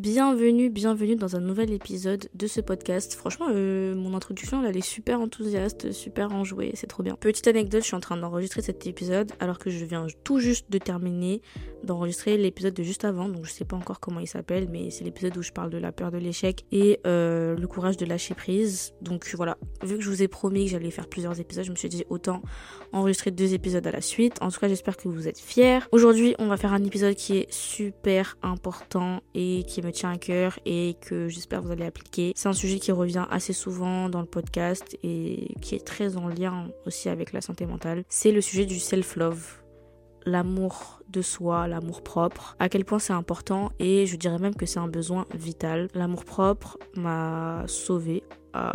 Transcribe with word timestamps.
Bienvenue, 0.00 0.70
bienvenue 0.70 1.14
dans 1.14 1.36
un 1.36 1.40
nouvel 1.40 1.74
épisode 1.74 2.30
de 2.32 2.46
ce 2.46 2.62
podcast. 2.62 3.12
Franchement, 3.12 3.48
euh, 3.50 3.94
mon 3.94 4.14
introduction, 4.14 4.64
elle 4.64 4.78
est 4.78 4.80
super 4.80 5.20
enthousiaste, 5.20 5.92
super 5.92 6.32
enjouée, 6.32 6.70
c'est 6.72 6.86
trop 6.86 7.02
bien. 7.02 7.16
Petite 7.16 7.46
anecdote, 7.48 7.82
je 7.82 7.88
suis 7.88 7.96
en 7.96 8.00
train 8.00 8.16
d'enregistrer 8.16 8.62
cet 8.62 8.86
épisode 8.86 9.30
alors 9.40 9.58
que 9.58 9.68
je 9.68 9.84
viens 9.84 10.06
tout 10.24 10.38
juste 10.38 10.70
de 10.70 10.78
terminer 10.78 11.42
d'enregistrer 11.84 12.36
l'épisode 12.36 12.74
de 12.74 12.82
juste 12.82 13.04
avant, 13.04 13.28
donc 13.28 13.44
je 13.46 13.50
sais 13.50 13.64
pas 13.64 13.76
encore 13.76 14.00
comment 14.00 14.20
il 14.20 14.26
s'appelle, 14.26 14.68
mais 14.70 14.90
c'est 14.90 15.04
l'épisode 15.04 15.36
où 15.36 15.42
je 15.42 15.52
parle 15.52 15.70
de 15.70 15.78
la 15.78 15.92
peur 15.92 16.10
de 16.10 16.18
l'échec 16.18 16.64
et 16.72 17.00
euh, 17.06 17.56
le 17.56 17.66
courage 17.66 17.96
de 17.96 18.06
lâcher 18.06 18.34
prise. 18.34 18.92
Donc 19.00 19.30
voilà, 19.34 19.56
vu 19.82 19.96
que 19.96 20.02
je 20.02 20.10
vous 20.10 20.22
ai 20.22 20.28
promis 20.28 20.64
que 20.64 20.72
j'allais 20.72 20.90
faire 20.90 21.08
plusieurs 21.08 21.40
épisodes, 21.40 21.64
je 21.64 21.70
me 21.70 21.76
suis 21.76 21.88
dit 21.88 22.04
autant 22.10 22.42
enregistrer 22.92 23.30
deux 23.30 23.54
épisodes 23.54 23.86
à 23.86 23.92
la 23.92 24.00
suite. 24.00 24.36
En 24.40 24.50
tout 24.50 24.60
cas, 24.60 24.68
j'espère 24.68 24.96
que 24.96 25.08
vous 25.08 25.28
êtes 25.28 25.38
fiers. 25.38 25.80
Aujourd'hui, 25.92 26.34
on 26.38 26.48
va 26.48 26.56
faire 26.56 26.72
un 26.72 26.84
épisode 26.84 27.14
qui 27.14 27.38
est 27.38 27.52
super 27.52 28.36
important 28.42 29.20
et 29.34 29.64
qui 29.66 29.80
me 29.90 29.92
tient 29.92 30.10
à 30.10 30.18
cœur 30.18 30.58
et 30.64 30.96
que 31.00 31.28
j'espère 31.28 31.62
vous 31.62 31.72
allez 31.72 31.84
appliquer. 31.84 32.32
C'est 32.36 32.48
un 32.48 32.52
sujet 32.52 32.78
qui 32.78 32.92
revient 32.92 33.26
assez 33.30 33.52
souvent 33.52 34.08
dans 34.08 34.20
le 34.20 34.26
podcast 34.26 34.96
et 35.02 35.54
qui 35.60 35.74
est 35.74 35.84
très 35.84 36.16
en 36.16 36.28
lien 36.28 36.68
aussi 36.86 37.08
avec 37.08 37.32
la 37.32 37.40
santé 37.40 37.66
mentale. 37.66 38.04
C'est 38.08 38.32
le 38.32 38.40
sujet 38.40 38.66
du 38.66 38.78
self-love 38.78 39.56
l'amour 40.26 41.00
de 41.08 41.22
soi, 41.22 41.66
l'amour 41.66 42.02
propre, 42.02 42.54
à 42.58 42.68
quel 42.68 42.84
point 42.84 42.98
c'est 42.98 43.14
important 43.14 43.72
et 43.78 44.04
je 44.04 44.16
dirais 44.16 44.38
même 44.38 44.54
que 44.54 44.66
c'est 44.66 44.78
un 44.78 44.86
besoin 44.86 45.24
vital. 45.34 45.88
L'amour 45.94 46.26
propre 46.26 46.78
m'a 46.94 47.64
sauvé 47.66 48.22
à 48.52 48.74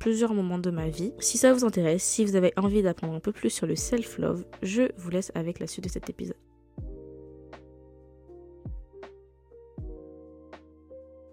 plusieurs 0.00 0.34
moments 0.34 0.58
de 0.58 0.70
ma 0.70 0.88
vie. 0.88 1.12
Si 1.20 1.38
ça 1.38 1.52
vous 1.52 1.64
intéresse, 1.64 2.02
si 2.02 2.24
vous 2.24 2.34
avez 2.34 2.52
envie 2.56 2.82
d'apprendre 2.82 3.14
un 3.14 3.20
peu 3.20 3.30
plus 3.30 3.50
sur 3.50 3.68
le 3.68 3.76
self-love, 3.76 4.44
je 4.62 4.90
vous 4.96 5.10
laisse 5.10 5.30
avec 5.36 5.60
la 5.60 5.68
suite 5.68 5.84
de 5.84 5.90
cet 5.90 6.10
épisode. 6.10 6.36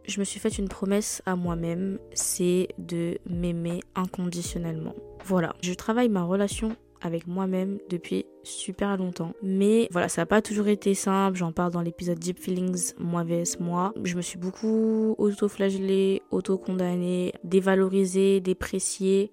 Je 0.10 0.20
me 0.20 0.26
suis 0.26 0.40
fait 0.40 0.58
une 0.58 0.68
promesse 0.68 1.22
à 1.28 1.36
moi-même, 1.36 2.00
c'est 2.16 2.70
de 2.80 3.20
m'aimer 3.30 3.82
inconditionnellement. 3.94 4.96
Voilà, 5.24 5.56
je 5.62 5.72
travaille 5.72 6.10
ma 6.10 6.24
relation 6.24 6.76
avec 7.00 7.28
moi-même 7.28 7.78
depuis 7.92 8.26
super 8.42 8.98
longtemps. 8.98 9.34
Mais 9.44 9.88
voilà, 9.92 10.10
ça 10.10 10.24
n'a 10.24 10.26
pas 10.26 10.42
toujours 10.42 10.68
été 10.68 10.96
simple. 10.96 11.38
J'en 11.38 11.52
parle 11.52 11.72
dans 11.72 11.82
l'épisode 11.82 12.18
Deep 12.18 12.40
Feelings, 12.40 12.94
moi 12.98 13.24
vs 13.24 13.60
moi. 13.60 13.94
Je 14.04 14.16
me 14.16 14.22
suis 14.24 14.40
beaucoup 14.40 15.14
auto-flagellée, 15.20 16.24
auto-condamnée, 16.32 17.34
dévalorisée, 17.44 18.40
dépréciée. 18.42 19.32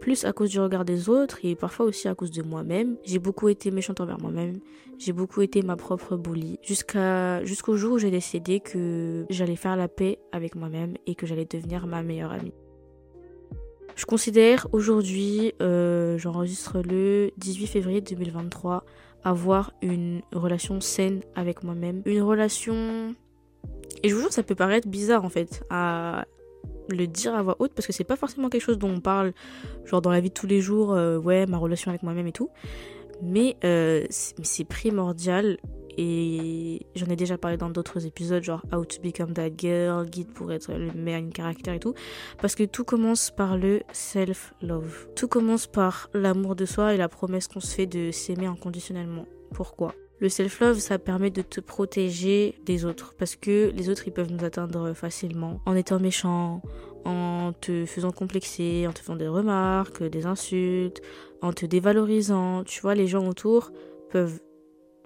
Plus 0.00 0.24
à 0.24 0.32
cause 0.32 0.50
du 0.50 0.60
regard 0.60 0.84
des 0.84 1.08
autres 1.08 1.38
et 1.42 1.56
parfois 1.56 1.86
aussi 1.86 2.08
à 2.08 2.14
cause 2.14 2.30
de 2.30 2.42
moi-même. 2.42 2.96
J'ai 3.04 3.18
beaucoup 3.18 3.48
été 3.48 3.70
méchante 3.70 4.00
envers 4.00 4.20
moi-même. 4.20 4.58
J'ai 4.98 5.12
beaucoup 5.12 5.42
été 5.42 5.62
ma 5.62 5.76
propre 5.76 6.16
bully. 6.16 6.58
Jusqu'à, 6.62 7.44
jusqu'au 7.44 7.76
jour 7.76 7.94
où 7.94 7.98
j'ai 7.98 8.10
décidé 8.10 8.60
que 8.60 9.26
j'allais 9.30 9.56
faire 9.56 9.76
la 9.76 9.88
paix 9.88 10.18
avec 10.32 10.54
moi-même 10.54 10.94
et 11.06 11.14
que 11.14 11.26
j'allais 11.26 11.44
devenir 11.44 11.86
ma 11.86 12.02
meilleure 12.02 12.32
amie. 12.32 12.54
Je 13.96 14.06
considère 14.06 14.68
aujourd'hui, 14.72 15.54
euh, 15.60 16.18
j'enregistre 16.18 16.80
le 16.84 17.32
18 17.36 17.66
février 17.66 18.00
2023, 18.00 18.84
avoir 19.24 19.72
une 19.82 20.22
relation 20.32 20.80
saine 20.80 21.20
avec 21.34 21.64
moi-même. 21.64 22.02
Une 22.06 22.22
relation... 22.22 23.14
Et 24.04 24.08
je 24.08 24.14
vous 24.14 24.20
jure, 24.20 24.32
ça 24.32 24.44
peut 24.44 24.54
paraître 24.54 24.86
bizarre 24.86 25.24
en 25.24 25.28
fait 25.28 25.64
le 26.88 27.06
dire 27.06 27.34
à 27.34 27.42
voix 27.42 27.56
haute 27.58 27.72
parce 27.74 27.86
que 27.86 27.92
c'est 27.92 28.04
pas 28.04 28.16
forcément 28.16 28.48
quelque 28.48 28.62
chose 28.62 28.78
dont 28.78 28.90
on 28.90 29.00
parle 29.00 29.32
genre 29.84 30.02
dans 30.02 30.10
la 30.10 30.20
vie 30.20 30.28
de 30.28 30.34
tous 30.34 30.46
les 30.46 30.60
jours, 30.60 30.92
euh, 30.92 31.18
ouais, 31.18 31.46
ma 31.46 31.58
relation 31.58 31.90
avec 31.90 32.02
moi-même 32.02 32.26
et 32.26 32.32
tout. 32.32 32.50
Mais 33.22 33.56
euh, 33.64 34.06
c'est 34.10 34.64
primordial 34.64 35.58
et 36.00 36.86
j'en 36.94 37.06
ai 37.06 37.16
déjà 37.16 37.36
parlé 37.36 37.56
dans 37.56 37.70
d'autres 37.70 38.06
épisodes, 38.06 38.42
genre 38.44 38.62
How 38.72 38.84
to 38.84 39.02
Become 39.02 39.32
That 39.32 39.50
Girl, 39.58 40.08
guide 40.08 40.32
pour 40.32 40.52
être 40.52 40.72
le 40.72 40.92
meilleur 40.92 41.28
caractère 41.30 41.74
et 41.74 41.80
tout. 41.80 41.94
Parce 42.40 42.54
que 42.54 42.62
tout 42.62 42.84
commence 42.84 43.32
par 43.32 43.58
le 43.58 43.80
self-love. 43.92 45.08
Tout 45.16 45.26
commence 45.26 45.66
par 45.66 46.08
l'amour 46.14 46.54
de 46.54 46.66
soi 46.66 46.94
et 46.94 46.96
la 46.96 47.08
promesse 47.08 47.48
qu'on 47.48 47.58
se 47.58 47.74
fait 47.74 47.86
de 47.86 48.12
s'aimer 48.12 48.46
inconditionnellement. 48.46 49.26
Pourquoi? 49.52 49.92
Le 50.20 50.28
self-love, 50.28 50.78
ça 50.78 50.98
permet 50.98 51.30
de 51.30 51.42
te 51.42 51.60
protéger 51.60 52.56
des 52.64 52.84
autres. 52.84 53.14
Parce 53.18 53.36
que 53.36 53.70
les 53.74 53.88
autres, 53.88 54.02
ils 54.06 54.12
peuvent 54.12 54.32
nous 54.32 54.44
atteindre 54.44 54.92
facilement 54.92 55.60
en 55.66 55.76
étant 55.76 56.00
méchants, 56.00 56.62
en 57.04 57.52
te 57.60 57.86
faisant 57.86 58.10
complexer, 58.10 58.86
en 58.88 58.92
te 58.92 58.98
faisant 58.98 59.16
des 59.16 59.28
remarques, 59.28 60.02
des 60.02 60.26
insultes, 60.26 61.00
en 61.40 61.52
te 61.52 61.66
dévalorisant. 61.66 62.64
Tu 62.64 62.80
vois, 62.80 62.94
les 62.94 63.06
gens 63.06 63.26
autour 63.26 63.70
peuvent 64.10 64.40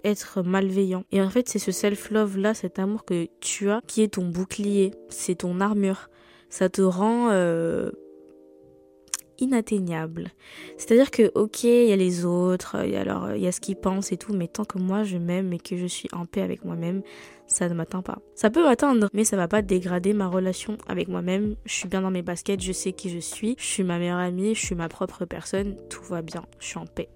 être 0.05 0.43
malveillant. 0.43 1.05
Et 1.13 1.21
en 1.21 1.31
fait, 1.31 1.49
c'est 1.49 1.59
ce 1.59 1.73
self-love 1.73 2.39
là, 2.39 2.55
cet 2.55 2.79
amour 2.79 3.05
que 3.05 3.29
tu 3.41 3.71
as, 3.71 3.81
qui 3.87 4.03
est 4.03 4.15
ton 4.15 4.27
bouclier, 4.27 4.93
c'est 5.09 5.37
ton 5.37 5.61
armure. 5.61 6.09
Ça 6.49 6.69
te 6.69 6.83
rend 6.83 7.31
euh, 7.31 7.91
inatteignable. 9.39 10.31
C'est-à-dire 10.77 11.11
que, 11.11 11.31
ok, 11.35 11.65
il 11.65 11.89
y 11.89 11.93
a 11.93 11.97
les 11.97 12.25
autres, 12.25 12.77
il 12.85 12.91
y, 12.91 13.37
il 13.37 13.43
y 13.43 13.47
a 13.47 13.53
ce 13.53 13.61
qu'ils 13.61 13.77
pensent 13.77 14.13
et 14.13 14.17
tout, 14.17 14.33
mais 14.33 14.49
tant 14.49 14.65
que 14.65 14.79
moi 14.79 15.03
je 15.03 15.19
m'aime 15.19 15.53
et 15.53 15.59
que 15.59 15.77
je 15.77 15.87
suis 15.87 16.09
en 16.13 16.27
paix 16.27 16.43
avec 16.43 16.65
moi-même, 16.65 17.03
ça 17.47 17.69
ne 17.69 17.75
m'atteint 17.75 18.03
pas. 18.03 18.19
Ça 18.35 18.51
peut 18.51 18.63
m'atteindre, 18.63 19.09
mais 19.13 19.25
ça 19.25 19.37
va 19.37 19.49
pas 19.49 19.63
dégrader 19.63 20.13
ma 20.13 20.27
relation 20.27 20.79
avec 20.89 21.09
moi-même. 21.09 21.57
Je 21.65 21.75
suis 21.75 21.89
bien 21.89 22.01
dans 22.01 22.11
mes 22.11 22.23
baskets, 22.23 22.61
je 22.61 22.73
sais 22.73 22.93
qui 22.93 23.11
je 23.11 23.19
suis, 23.19 23.55
je 23.59 23.65
suis 23.65 23.85
ma 23.85 23.99
meilleure 23.99 24.19
amie, 24.19 24.55
je 24.55 24.65
suis 24.65 24.75
ma 24.75 24.89
propre 24.89 25.25
personne, 25.25 25.77
tout 25.89 26.03
va 26.05 26.23
bien, 26.23 26.45
je 26.59 26.67
suis 26.67 26.79
en 26.79 26.87
paix, 26.87 27.09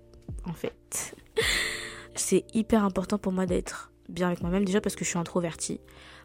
en 0.45 0.53
fait. 0.53 1.17
c'est 2.15 2.45
hyper 2.55 2.85
important 2.85 3.19
pour 3.19 3.33
moi 3.33 3.47
d'être 3.47 3.93
bien 4.09 4.29
avec 4.29 4.41
moi-même 4.41 4.65
déjà 4.65 4.81
parce 4.81 4.95
que 4.95 5.05
je 5.05 5.11
suis 5.11 5.19
introvertie, 5.19 5.81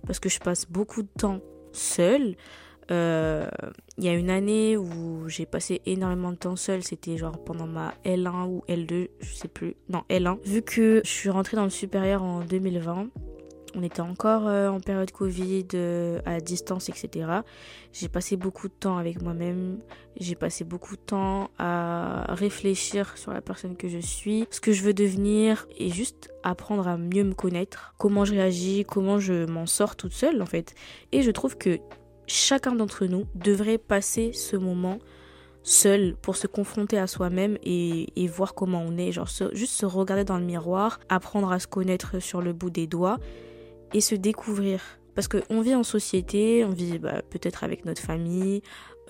parce 0.05 0.19
que 0.19 0.29
je 0.29 0.39
passe 0.39 0.69
beaucoup 0.69 1.03
de 1.03 1.09
temps 1.17 1.41
seule. 1.71 2.35
Euh, 2.91 3.47
il 3.97 4.03
y 4.03 4.09
a 4.09 4.13
une 4.13 4.29
année 4.29 4.75
où 4.75 5.27
j'ai 5.27 5.45
passé 5.45 5.81
énormément 5.85 6.31
de 6.31 6.37
temps 6.37 6.55
seule, 6.55 6.83
c'était 6.83 7.17
genre 7.17 7.41
pendant 7.43 7.67
ma 7.67 7.93
L1 8.03 8.47
ou 8.47 8.63
L2, 8.67 9.09
je 9.19 9.33
sais 9.33 9.47
plus, 9.47 9.75
non 9.89 10.03
L1. 10.09 10.39
Vu 10.43 10.61
que 10.61 11.01
je 11.05 11.09
suis 11.09 11.29
rentrée 11.29 11.55
dans 11.55 11.63
le 11.63 11.69
supérieur 11.69 12.21
en 12.23 12.41
2020, 12.41 13.07
on 13.75 13.83
était 13.83 14.01
encore 14.01 14.47
euh, 14.47 14.67
en 14.67 14.81
période 14.81 15.11
Covid, 15.11 15.67
euh, 15.75 16.19
à 16.25 16.41
distance, 16.41 16.89
etc. 16.89 17.29
J'ai 17.93 18.09
passé 18.09 18.35
beaucoup 18.35 18.67
de 18.67 18.73
temps 18.73 18.97
avec 18.97 19.21
moi-même. 19.21 19.79
J'ai 20.19 20.35
passé 20.35 20.65
beaucoup 20.65 20.97
de 20.97 21.01
temps 21.01 21.49
à 21.57 22.25
réfléchir 22.33 23.17
sur 23.17 23.31
la 23.31 23.41
personne 23.41 23.77
que 23.77 23.87
je 23.87 23.99
suis, 23.99 24.45
ce 24.51 24.59
que 24.59 24.73
je 24.73 24.83
veux 24.83 24.93
devenir 24.93 25.67
et 25.77 25.89
juste 25.89 26.29
apprendre 26.43 26.87
à 26.87 26.97
mieux 26.97 27.23
me 27.23 27.33
connaître, 27.33 27.93
comment 27.97 28.25
je 28.25 28.33
réagis, 28.33 28.83
comment 28.85 29.19
je 29.19 29.45
m'en 29.49 29.65
sors 29.65 29.95
toute 29.95 30.13
seule 30.13 30.41
en 30.41 30.45
fait. 30.45 30.75
Et 31.13 31.21
je 31.21 31.31
trouve 31.31 31.57
que 31.57 31.79
chacun 32.31 32.73
d'entre 32.73 33.05
nous 33.05 33.25
devrait 33.35 33.77
passer 33.77 34.31
ce 34.33 34.55
moment 34.55 34.99
seul 35.63 36.15
pour 36.21 36.35
se 36.37 36.47
confronter 36.47 36.97
à 36.97 37.05
soi-même 37.05 37.57
et, 37.63 38.27
voir 38.27 38.53
comment 38.53 38.81
on 38.81 38.97
est. 38.97 39.11
Genre 39.11 39.29
juste 39.53 39.73
se 39.73 39.85
regarder 39.85 40.23
dans 40.23 40.37
le 40.37 40.45
miroir, 40.45 40.99
apprendre 41.09 41.51
à 41.51 41.59
se 41.59 41.67
connaître 41.67 42.19
sur 42.19 42.41
le 42.41 42.53
bout 42.53 42.69
des 42.69 42.87
doigts 42.87 43.19
et 43.93 44.01
se 44.01 44.15
découvrir. 44.15 44.81
Parce 45.13 45.27
qu'on 45.27 45.61
vit 45.61 45.75
en 45.75 45.83
société, 45.83 46.63
on 46.63 46.69
vit 46.69 46.97
bah, 46.97 47.21
peut-être 47.29 47.65
avec 47.65 47.83
notre 47.85 48.01
famille, 48.01 48.61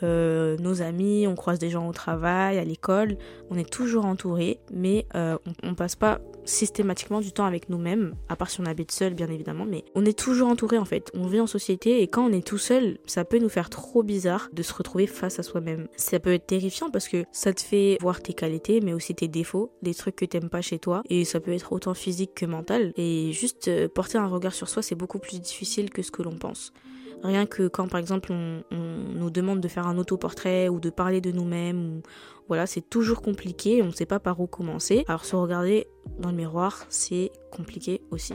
euh, 0.03 0.57
nos 0.57 0.81
amis, 0.81 1.27
on 1.27 1.35
croise 1.35 1.59
des 1.59 1.69
gens 1.69 1.87
au 1.87 1.93
travail, 1.93 2.57
à 2.57 2.63
l'école, 2.63 3.17
on 3.49 3.57
est 3.57 3.69
toujours 3.69 4.05
entouré, 4.05 4.59
mais 4.73 5.05
euh, 5.15 5.37
on, 5.63 5.69
on, 5.69 5.75
passe 5.75 5.95
pas 5.95 6.19
systématiquement 6.45 7.21
du 7.21 7.31
temps 7.31 7.45
avec 7.45 7.69
nous-mêmes, 7.69 8.15
à 8.29 8.35
part 8.35 8.49
si 8.49 8.61
on 8.61 8.65
habite 8.65 8.91
seul 8.91 9.13
bien 9.13 9.27
évidemment, 9.27 9.65
mais 9.65 9.83
on 9.95 10.05
est 10.05 10.17
toujours 10.17 10.47
entouré 10.47 10.77
en 10.77 10.85
fait. 10.85 11.11
On 11.13 11.27
vit 11.27 11.39
en 11.39 11.47
société 11.47 12.01
et 12.01 12.07
quand 12.07 12.25
on 12.25 12.31
est 12.31 12.45
tout 12.45 12.57
seul, 12.57 12.97
ça 13.05 13.25
peut 13.25 13.39
nous 13.39 13.49
faire 13.49 13.69
trop 13.69 14.03
bizarre 14.03 14.49
de 14.53 14.63
se 14.63 14.73
retrouver 14.73 15.07
face 15.07 15.39
à 15.39 15.43
soi-même. 15.43 15.87
Ça 15.95 16.19
peut 16.19 16.33
être 16.33 16.47
terrifiant 16.47 16.89
parce 16.89 17.07
que 17.07 17.25
ça 17.31 17.53
te 17.53 17.61
fait 17.61 17.97
voir 18.01 18.21
tes 18.21 18.33
qualités, 18.33 18.81
mais 18.81 18.93
aussi 18.93 19.15
tes 19.15 19.27
défauts, 19.27 19.71
des 19.81 19.93
trucs 19.93 20.15
que 20.15 20.25
t'aimes 20.25 20.49
pas 20.49 20.61
chez 20.61 20.79
toi, 20.79 21.03
et 21.09 21.25
ça 21.25 21.39
peut 21.39 21.53
être 21.53 21.71
autant 21.73 21.93
physique 21.93 22.33
que 22.35 22.45
mental. 22.45 22.93
Et 22.97 23.31
juste 23.33 23.67
euh, 23.67 23.87
porter 23.87 24.17
un 24.17 24.27
regard 24.27 24.53
sur 24.53 24.69
soi, 24.69 24.81
c'est 24.81 24.95
beaucoup 24.95 25.19
plus 25.19 25.39
difficile 25.39 25.89
que 25.89 26.01
ce 26.01 26.11
que 26.11 26.21
l'on 26.21 26.35
pense. 26.35 26.73
Rien 27.23 27.45
que 27.45 27.67
quand 27.67 27.87
par 27.87 27.99
exemple 27.99 28.31
on, 28.31 28.63
nous 28.71 29.29
demande 29.29 29.61
de 29.61 29.67
faire 29.67 29.87
un 29.87 29.97
autoportrait 29.97 30.69
ou 30.69 30.79
de 30.79 30.89
parler 30.89 31.21
de 31.21 31.31
nous-mêmes, 31.31 32.01
voilà, 32.47 32.65
c'est 32.65 32.81
toujours 32.81 33.21
compliqué, 33.21 33.81
on 33.81 33.87
ne 33.87 33.91
sait 33.91 34.05
pas 34.05 34.19
par 34.19 34.39
où 34.39 34.47
commencer. 34.47 35.05
Alors 35.07 35.25
se 35.25 35.35
regarder 35.35 35.87
dans 36.19 36.31
le 36.31 36.35
miroir, 36.35 36.85
c'est 36.89 37.31
compliqué 37.51 38.01
aussi. 38.11 38.33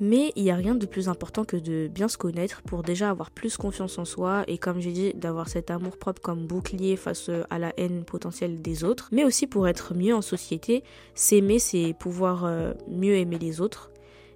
Mais 0.00 0.32
il 0.34 0.42
n'y 0.42 0.50
a 0.50 0.56
rien 0.56 0.74
de 0.74 0.86
plus 0.86 1.08
important 1.08 1.44
que 1.44 1.56
de 1.56 1.88
bien 1.88 2.08
se 2.08 2.18
connaître 2.18 2.62
pour 2.62 2.82
déjà 2.82 3.10
avoir 3.10 3.30
plus 3.30 3.56
confiance 3.56 3.96
en 3.98 4.04
soi 4.04 4.42
et 4.48 4.58
comme 4.58 4.80
j'ai 4.80 4.90
dit, 4.90 5.14
d'avoir 5.14 5.48
cet 5.48 5.70
amour 5.70 5.98
propre 5.98 6.20
comme 6.20 6.46
bouclier 6.46 6.96
face 6.96 7.30
à 7.48 7.58
la 7.58 7.72
haine 7.76 8.04
potentielle 8.04 8.60
des 8.60 8.82
autres. 8.82 9.08
Mais 9.12 9.24
aussi 9.24 9.46
pour 9.46 9.68
être 9.68 9.94
mieux 9.94 10.14
en 10.14 10.22
société, 10.22 10.82
s'aimer, 11.14 11.58
c'est 11.58 11.94
pouvoir 11.98 12.44
euh, 12.44 12.74
mieux 12.88 13.14
aimer 13.14 13.38
les 13.38 13.60
autres 13.60 13.90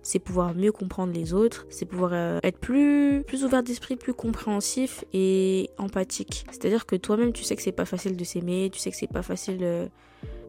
c'est 0.08 0.18
pouvoir 0.18 0.54
mieux 0.54 0.72
comprendre 0.72 1.12
les 1.12 1.34
autres, 1.34 1.66
c'est 1.68 1.84
pouvoir 1.84 2.12
euh, 2.14 2.38
être 2.42 2.56
plus, 2.56 3.22
plus 3.26 3.44
ouvert 3.44 3.62
d'esprit, 3.62 3.94
plus 3.94 4.14
compréhensif 4.14 5.04
et 5.12 5.68
empathique. 5.76 6.46
C'est-à-dire 6.50 6.86
que 6.86 6.96
toi-même, 6.96 7.34
tu 7.34 7.44
sais 7.44 7.54
que 7.56 7.60
c'est 7.60 7.72
pas 7.72 7.84
facile 7.84 8.16
de 8.16 8.24
s'aimer, 8.24 8.70
tu 8.72 8.78
sais 8.78 8.90
que 8.90 8.96
c'est 8.96 9.06
pas 9.06 9.20
facile 9.20 9.58
euh, 9.60 9.86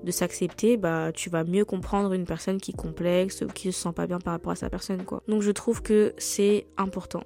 de 0.06 0.12
s'accepter, 0.12 0.78
bah 0.78 1.12
tu 1.14 1.30
vas 1.30 1.44
mieux 1.44 1.66
comprendre 1.66 2.14
une 2.14 2.24
personne 2.24 2.62
qui 2.62 2.72
est 2.72 2.78
complexe 2.78 3.42
ou 3.42 3.48
qui 3.48 3.74
se 3.74 3.82
sent 3.82 3.92
pas 3.94 4.08
bien 4.08 4.20
par 4.20 4.32
rapport 4.32 4.54
à 4.54 4.56
sa 4.56 4.70
personne, 4.70 5.04
quoi. 5.04 5.24
Donc 5.28 5.42
je 5.42 5.52
trouve 5.52 5.82
que 5.82 6.14
c'est 6.18 6.66
important. 6.78 7.24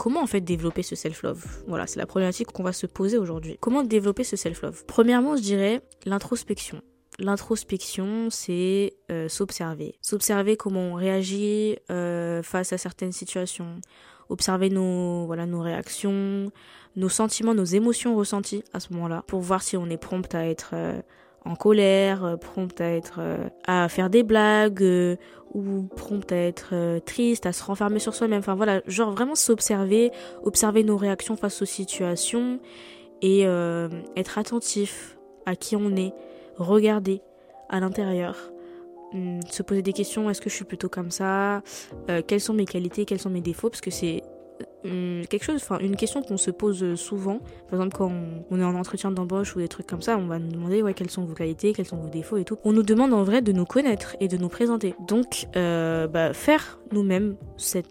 Comment 0.00 0.22
en 0.22 0.26
fait 0.26 0.40
développer 0.40 0.82
ce 0.82 0.96
self-love? 0.96 1.44
Voilà, 1.66 1.86
c'est 1.86 1.98
la 1.98 2.06
problématique 2.06 2.46
qu'on 2.52 2.62
va 2.62 2.72
se 2.72 2.86
poser 2.86 3.18
aujourd'hui. 3.18 3.58
Comment 3.60 3.82
développer 3.82 4.24
ce 4.24 4.34
self-love? 4.34 4.84
Premièrement, 4.86 5.36
je 5.36 5.42
dirais 5.42 5.82
l'introspection. 6.06 6.80
L'introspection, 7.18 8.30
c'est 8.30 8.94
euh, 9.10 9.28
s'observer. 9.28 9.96
S'observer 10.00 10.56
comment 10.56 10.80
on 10.80 10.94
réagit 10.94 11.76
euh, 11.90 12.42
face 12.42 12.72
à 12.72 12.78
certaines 12.78 13.12
situations. 13.12 13.82
Observer 14.30 14.70
nos, 14.70 15.26
voilà, 15.26 15.44
nos 15.44 15.60
réactions, 15.60 16.50
nos 16.96 17.10
sentiments, 17.10 17.52
nos 17.52 17.64
émotions 17.64 18.16
ressenties 18.16 18.64
à 18.72 18.80
ce 18.80 18.94
moment-là, 18.94 19.22
pour 19.26 19.40
voir 19.40 19.62
si 19.62 19.76
on 19.76 19.90
est 19.90 19.98
prompt 19.98 20.34
à 20.34 20.46
être 20.46 20.70
euh, 20.72 21.02
en 21.44 21.54
colère, 21.54 22.24
euh, 22.24 22.36
prompte 22.36 22.80
à 22.80 22.90
être 22.90 23.18
euh, 23.18 23.48
à 23.66 23.88
faire 23.88 24.10
des 24.10 24.22
blagues 24.22 24.82
euh, 24.82 25.16
ou 25.54 25.82
prompte 25.96 26.32
à 26.32 26.36
être 26.36 27.00
triste, 27.04 27.46
à 27.46 27.52
se 27.52 27.64
renfermer 27.64 27.98
sur 27.98 28.14
soi-même. 28.14 28.38
Enfin 28.38 28.54
voilà, 28.54 28.82
genre 28.86 29.10
vraiment 29.10 29.34
s'observer, 29.34 30.12
observer 30.44 30.84
nos 30.84 30.96
réactions 30.96 31.36
face 31.36 31.60
aux 31.62 31.66
situations 31.66 32.60
et 33.20 33.40
être 34.14 34.38
attentif 34.38 35.18
à 35.46 35.56
qui 35.56 35.74
on 35.74 35.96
est, 35.96 36.14
regarder 36.56 37.20
à 37.68 37.80
l'intérieur, 37.80 38.36
hum, 39.12 39.40
se 39.50 39.64
poser 39.64 39.82
des 39.82 39.92
questions, 39.92 40.30
est-ce 40.30 40.40
que 40.40 40.48
je 40.48 40.54
suis 40.54 40.64
plutôt 40.64 40.88
comme 40.88 41.10
ça, 41.10 41.62
quelles 42.28 42.40
sont 42.40 42.54
mes 42.54 42.64
qualités, 42.64 43.04
quels 43.04 43.18
sont 43.18 43.28
mes 43.28 43.40
défauts, 43.40 43.70
parce 43.70 43.80
que 43.80 43.90
c'est 43.90 44.22
quelque 44.82 45.44
chose, 45.44 45.56
enfin 45.56 45.78
une 45.78 45.96
question 45.96 46.22
qu'on 46.22 46.36
se 46.36 46.50
pose 46.50 46.94
souvent. 46.94 47.40
Par 47.68 47.80
exemple, 47.80 47.96
quand 47.96 48.12
on, 48.50 48.58
est 48.58 48.64
en 48.64 48.74
entretien 48.74 49.10
d'embauche 49.10 49.54
ou 49.56 49.58
des 49.58 49.68
trucs 49.68 49.86
comme 49.86 50.02
ça, 50.02 50.16
on 50.16 50.26
va 50.26 50.38
nous 50.38 50.50
demander 50.50 50.82
ouais 50.82 50.94
quelles 50.94 51.10
sont 51.10 51.24
vos 51.24 51.34
qualités, 51.34 51.72
quels 51.72 51.86
sont 51.86 51.96
vos 51.96 52.08
défauts 52.08 52.36
et 52.36 52.44
tout. 52.44 52.58
On 52.64 52.72
nous 52.72 52.82
demande 52.82 53.12
en 53.12 53.22
vrai 53.22 53.42
de 53.42 53.52
nous 53.52 53.64
connaître 53.64 54.16
et 54.20 54.28
de 54.28 54.36
nous 54.36 54.48
présenter. 54.48 54.94
Donc, 55.06 55.46
euh, 55.56 56.06
bah, 56.06 56.32
faire 56.32 56.78
nous-mêmes 56.92 57.36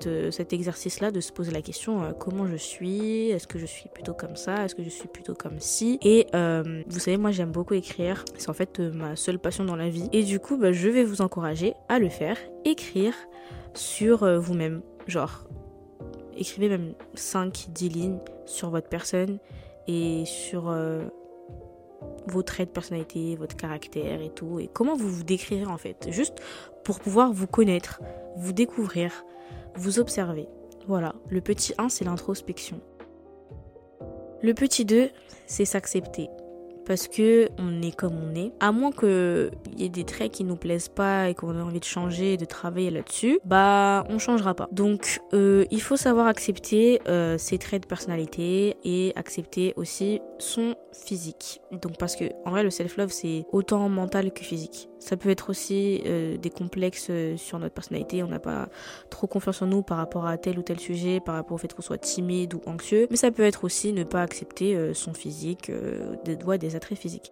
euh, 0.06 0.31
cet 0.31 0.53
exercice-là 0.53 1.12
de 1.12 1.21
se 1.21 1.31
poser 1.31 1.51
la 1.51 1.62
question 1.62 2.03
euh, 2.03 2.12
comment 2.12 2.47
je 2.47 2.57
suis, 2.57 3.30
est-ce 3.30 3.47
que 3.47 3.59
je 3.59 3.65
suis 3.65 3.89
plutôt 3.89 4.13
comme 4.13 4.36
ça, 4.36 4.65
est-ce 4.65 4.75
que 4.75 4.83
je 4.83 4.89
suis 4.89 5.07
plutôt 5.07 5.33
comme 5.33 5.59
ci. 5.59 6.00
Et 6.01 6.27
vous 6.33 7.00
savez, 7.00 7.18
moi 7.18 7.31
j'aime 7.31 7.51
beaucoup 7.51 7.74
écrire. 7.74 8.25
C'est 8.38 8.50
en 8.50 8.53
fait 8.53 8.80
ma 8.80 9.15
seule 9.15 9.39
passion 9.39 9.63
dans 9.63 9.75
la 9.75 9.89
vie. 9.89 10.09
Et 10.12 10.24
du 10.24 10.39
coup, 10.39 10.57
bah, 10.57 10.71
je 10.71 10.89
vais 10.89 11.03
vous 11.03 11.21
encourager 11.21 11.74
à 11.88 12.00
le 12.00 12.09
faire, 12.09 12.38
écrire 12.65 13.13
sur 13.74 14.39
vous-même. 14.39 14.81
Genre, 15.07 15.44
écrivez 16.39 16.69
même 16.69 16.94
5-10 17.15 17.89
lignes 17.91 18.19
sur 18.45 18.69
votre 18.69 18.88
personne 18.88 19.39
et 19.88 20.24
sur 20.25 20.69
euh, 20.69 21.06
vos 22.27 22.44
traits 22.44 22.69
de 22.69 22.74
personnalité, 22.74 23.36
votre 23.36 23.56
caractère 23.56 24.21
et 24.21 24.30
tout, 24.30 24.59
et 24.59 24.68
comment 24.68 24.95
vous 24.95 25.09
vous 25.09 25.24
décrirez 25.24 25.65
en 25.65 25.77
fait, 25.77 26.07
juste 26.09 26.39
pour 26.83 27.00
pouvoir 27.00 27.33
vous 27.33 27.47
connaître, 27.47 28.01
vous 28.38 28.53
découvrir, 28.53 29.25
vous 29.75 30.00
observer. 30.00 30.47
Voilà, 30.88 31.13
le 31.30 31.41
petit 31.41 31.74
1 31.77 31.89
c'est 31.89 32.06
l'introspection. 32.06 32.80
Le 34.41 34.53
petit 34.53 34.86
2 34.86 35.09
c'est 35.45 35.65
s'accepter 35.65 36.30
parce 36.89 37.07
que 37.07 37.50
on 37.59 37.83
est 37.83 37.95
comme 37.95 38.15
on 38.18 38.33
est. 38.33 38.51
À 38.59 38.71
moins 38.71 38.91
qu'il 38.91 39.51
y 39.77 39.86
ait 39.86 39.89
des 39.89 40.06
traits 40.06 40.31
qui 40.31 40.44
nous 40.44 40.56
plaisent 40.56 40.89
pas 40.89 41.30
et 41.30 41.36
qu'on 41.36 41.56
ait 41.56 41.62
envie 41.62 41.80
de 41.80 41.86
changer 41.86 42.33
et 42.33 42.38
de 42.38 42.45
travailler 42.45 42.89
là-dessus, 42.89 43.39
bah 43.45 44.03
on 44.09 44.18
changera 44.18 44.56
pas. 44.56 44.68
Donc 44.71 45.21
euh, 45.36 45.65
il 45.69 45.83
faut 45.83 45.97
savoir 45.97 46.25
accepter 46.25 47.00
euh, 47.07 47.38
ses 47.38 47.59
traits 47.59 47.83
de 47.83 47.88
personnalité 47.88 48.75
et 48.83 49.13
accepter 49.15 49.75
aussi 49.75 50.19
son 50.39 50.74
physique. 50.91 51.62
Donc 51.71 51.95
parce 52.00 52.15
que 52.15 52.25
en 52.44 52.50
vrai 52.50 52.63
le 52.63 52.71
self-love 52.71 53.12
c'est 53.12 53.45
autant 53.51 53.88
mental 53.88 54.33
que 54.33 54.44
physique. 54.44 54.88
Ça 55.00 55.16
peut 55.18 55.30
être 55.30 55.50
aussi 55.50 56.01
euh, 56.06 56.38
des 56.38 56.50
complexes 56.50 57.07
euh, 57.10 57.38
sur 57.38 57.57
notre 57.57 57.74
personnalité, 57.74 58.22
on 58.22 58.28
n'a 58.28 58.40
pas 58.40 58.68
trop 59.10 59.28
confiance 59.28 59.62
en 59.62 59.68
nous 59.68 59.81
par 59.81 59.98
rapport 59.98 60.25
à 60.25 60.38
tel 60.38 60.60
ou 60.60 60.62
tel 60.62 60.80
sujet, 60.80 61.19
par 61.19 61.36
rapport 61.36 61.56
au 61.56 61.57
fait 61.57 61.74
qu'on 61.74 61.81
soit 61.81 61.98
timide 61.98 62.54
ou 62.54 62.62
anxieux, 62.66 63.07
mais 63.10 63.18
ça 63.18 63.31
peut 63.31 63.44
être 63.44 63.63
aussi 63.63 63.94
ne 63.94 64.04
pas 64.04 64.22
accepter 64.22 64.75
euh, 64.75 64.94
son 64.94 65.13
physique, 65.13 65.72
des 66.25 66.36
doigts, 66.36 66.57
des 66.57 66.75
attraits 66.75 66.98
physiques. 66.98 67.31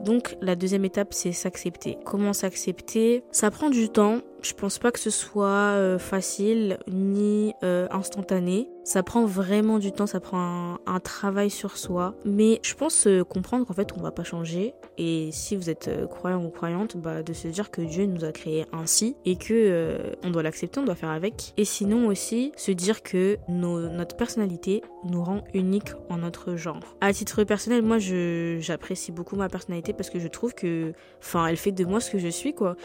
Donc 0.00 0.36
la 0.40 0.56
deuxième 0.56 0.84
étape, 0.84 1.14
c'est 1.14 1.32
s'accepter. 1.32 1.98
Comment 2.04 2.32
s'accepter? 2.32 3.22
Ça 3.30 3.50
prend 3.50 3.70
du 3.70 3.88
temps. 3.88 4.20
Je 4.42 4.54
pense 4.54 4.78
pas 4.80 4.90
que 4.90 4.98
ce 4.98 5.10
soit 5.10 5.46
euh, 5.46 5.98
facile 6.00 6.78
ni 6.88 7.54
euh, 7.62 7.86
instantané. 7.92 8.68
Ça 8.82 9.04
prend 9.04 9.24
vraiment 9.24 9.78
du 9.78 9.92
temps, 9.92 10.08
ça 10.08 10.18
prend 10.18 10.78
un, 10.84 11.00
travail 11.00 11.48
sur 11.48 11.76
soi. 11.76 12.16
Mais 12.24 12.58
je 12.62 12.74
pense 12.74 13.06
euh, 13.06 13.22
comprendre 13.22 13.64
qu'en 13.64 13.72
fait 13.72 13.92
on 13.96 14.00
va 14.00 14.10
pas 14.10 14.24
changer. 14.24 14.74
Et 14.98 15.30
si 15.30 15.54
vous 15.54 15.70
êtes 15.70 15.88
croyant 16.08 16.44
ou 16.44 16.50
croyante, 16.50 16.96
bah, 16.96 17.22
de 17.22 17.32
se 17.32 17.46
dire 17.48 17.70
que 17.70 17.82
Dieu 17.82 18.04
nous 18.06 18.24
a 18.24 18.32
créés 18.32 18.66
ainsi 18.72 19.16
et 19.24 19.36
que 19.36 19.96
on 20.22 20.30
doit 20.30 20.42
l'accepter, 20.42 20.80
on 20.80 20.84
doit 20.84 20.96
faire 20.96 21.10
avec. 21.10 21.54
Et 21.56 21.64
sinon 21.64 22.08
aussi 22.08 22.52
se 22.56 22.72
dire 22.72 23.02
que 23.02 23.38
notre 23.48 24.16
personnalité 24.16 24.82
nous 25.04 25.22
rend 25.22 25.44
unique 25.54 25.92
en 26.10 26.18
notre 26.18 26.56
genre. 26.56 26.80
À 27.00 27.12
titre 27.12 27.44
personnel, 27.44 27.82
moi 27.82 27.98
j'apprécie 27.98 29.12
beaucoup 29.12 29.36
ma 29.36 29.48
personnalité 29.48 29.92
parce 29.92 30.10
que 30.10 30.18
je 30.18 30.28
trouve 30.28 30.54
que, 30.54 30.92
enfin, 31.20 31.46
elle 31.46 31.56
fait 31.56 31.72
de 31.72 31.84
moi 31.84 32.00
ce 32.00 32.10
que 32.10 32.18
je 32.18 32.28
suis 32.28 32.54
quoi 32.54 32.76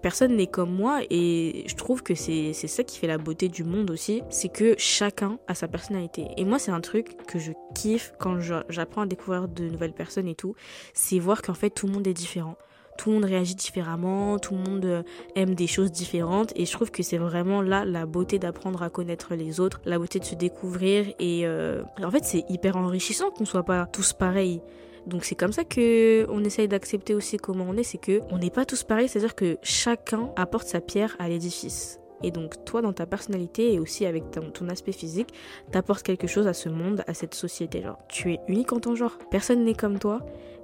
personne 0.00 0.36
n'est 0.36 0.46
comme 0.46 0.74
moi 0.74 1.00
et 1.10 1.64
je 1.66 1.74
trouve 1.74 2.02
que 2.02 2.14
c'est 2.14 2.52
ça 2.52 2.84
qui 2.84 2.98
fait 2.98 3.06
la 3.06 3.18
beauté 3.18 3.48
du 3.48 3.64
monde 3.64 3.90
aussi, 3.90 4.22
c'est 4.30 4.48
que 4.48 4.74
chacun 4.78 5.38
a 5.46 5.54
sa 5.54 5.68
personnalité. 5.68 6.28
Et 6.36 6.44
moi 6.44 6.58
c'est 6.58 6.70
un 6.70 6.80
truc 6.80 7.16
que 7.26 7.38
je 7.38 7.52
kiffe 7.74 8.12
quand 8.18 8.38
j'apprends 8.68 9.02
à 9.02 9.06
découvrir 9.06 9.48
de 9.48 9.68
nouvelles 9.68 9.92
personnes 9.92 10.28
et 10.28 10.34
tout, 10.34 10.54
c'est 10.94 11.18
voir 11.18 11.42
qu'en 11.42 11.54
fait 11.54 11.70
tout 11.70 11.86
le 11.86 11.92
monde 11.92 12.06
est 12.06 12.14
différent. 12.14 12.56
Tout 12.98 13.10
le 13.10 13.14
monde 13.14 13.26
réagit 13.26 13.54
différemment, 13.54 14.40
tout 14.40 14.54
le 14.54 14.60
monde 14.60 14.84
euh, 14.84 15.02
aime 15.36 15.54
des 15.54 15.68
choses 15.68 15.92
différentes 15.92 16.52
et 16.56 16.66
je 16.66 16.72
trouve 16.72 16.90
que 16.90 17.04
c'est 17.04 17.16
vraiment 17.16 17.62
là 17.62 17.84
la 17.84 18.06
beauté 18.06 18.40
d'apprendre 18.40 18.82
à 18.82 18.90
connaître 18.90 19.36
les 19.36 19.60
autres, 19.60 19.80
la 19.84 19.98
beauté 19.98 20.18
de 20.18 20.24
se 20.24 20.34
découvrir 20.34 21.06
et 21.20 21.46
euh, 21.46 21.82
en 22.02 22.10
fait 22.10 22.24
c'est 22.24 22.44
hyper 22.48 22.76
enrichissant 22.76 23.30
qu'on 23.30 23.44
soit 23.44 23.62
pas 23.62 23.86
tous 23.86 24.12
pareils. 24.12 24.60
Donc 25.08 25.24
c'est 25.24 25.34
comme 25.34 25.52
ça 25.52 25.64
que 25.64 26.26
on 26.28 26.44
essaye 26.44 26.68
d'accepter 26.68 27.14
aussi 27.14 27.38
comment 27.38 27.64
on 27.66 27.76
est, 27.78 27.82
c'est 27.82 27.98
que 27.98 28.20
on 28.30 28.38
n'est 28.38 28.50
pas 28.50 28.66
tous 28.66 28.84
pareils, 28.84 29.08
c'est-à-dire 29.08 29.34
que 29.34 29.56
chacun 29.62 30.30
apporte 30.36 30.68
sa 30.68 30.82
pierre 30.82 31.16
à 31.18 31.28
l'édifice. 31.28 31.98
Et 32.22 32.30
donc 32.30 32.62
toi 32.66 32.82
dans 32.82 32.92
ta 32.92 33.06
personnalité 33.06 33.72
et 33.72 33.78
aussi 33.78 34.04
avec 34.04 34.24
ton, 34.30 34.68
aspect 34.68 34.92
physique, 34.92 35.30
t'apportes 35.70 36.02
quelque 36.02 36.26
chose 36.26 36.46
à 36.46 36.52
ce 36.52 36.68
monde, 36.68 37.04
à 37.06 37.14
cette 37.14 37.34
société. 37.34 37.80
Genre 37.80 37.98
tu 38.08 38.32
es 38.32 38.40
unique 38.48 38.72
en 38.72 38.80
ton 38.80 38.94
genre. 38.94 39.16
Personne 39.30 39.64
n'est 39.64 39.74
comme 39.74 39.98
toi. 39.98 40.20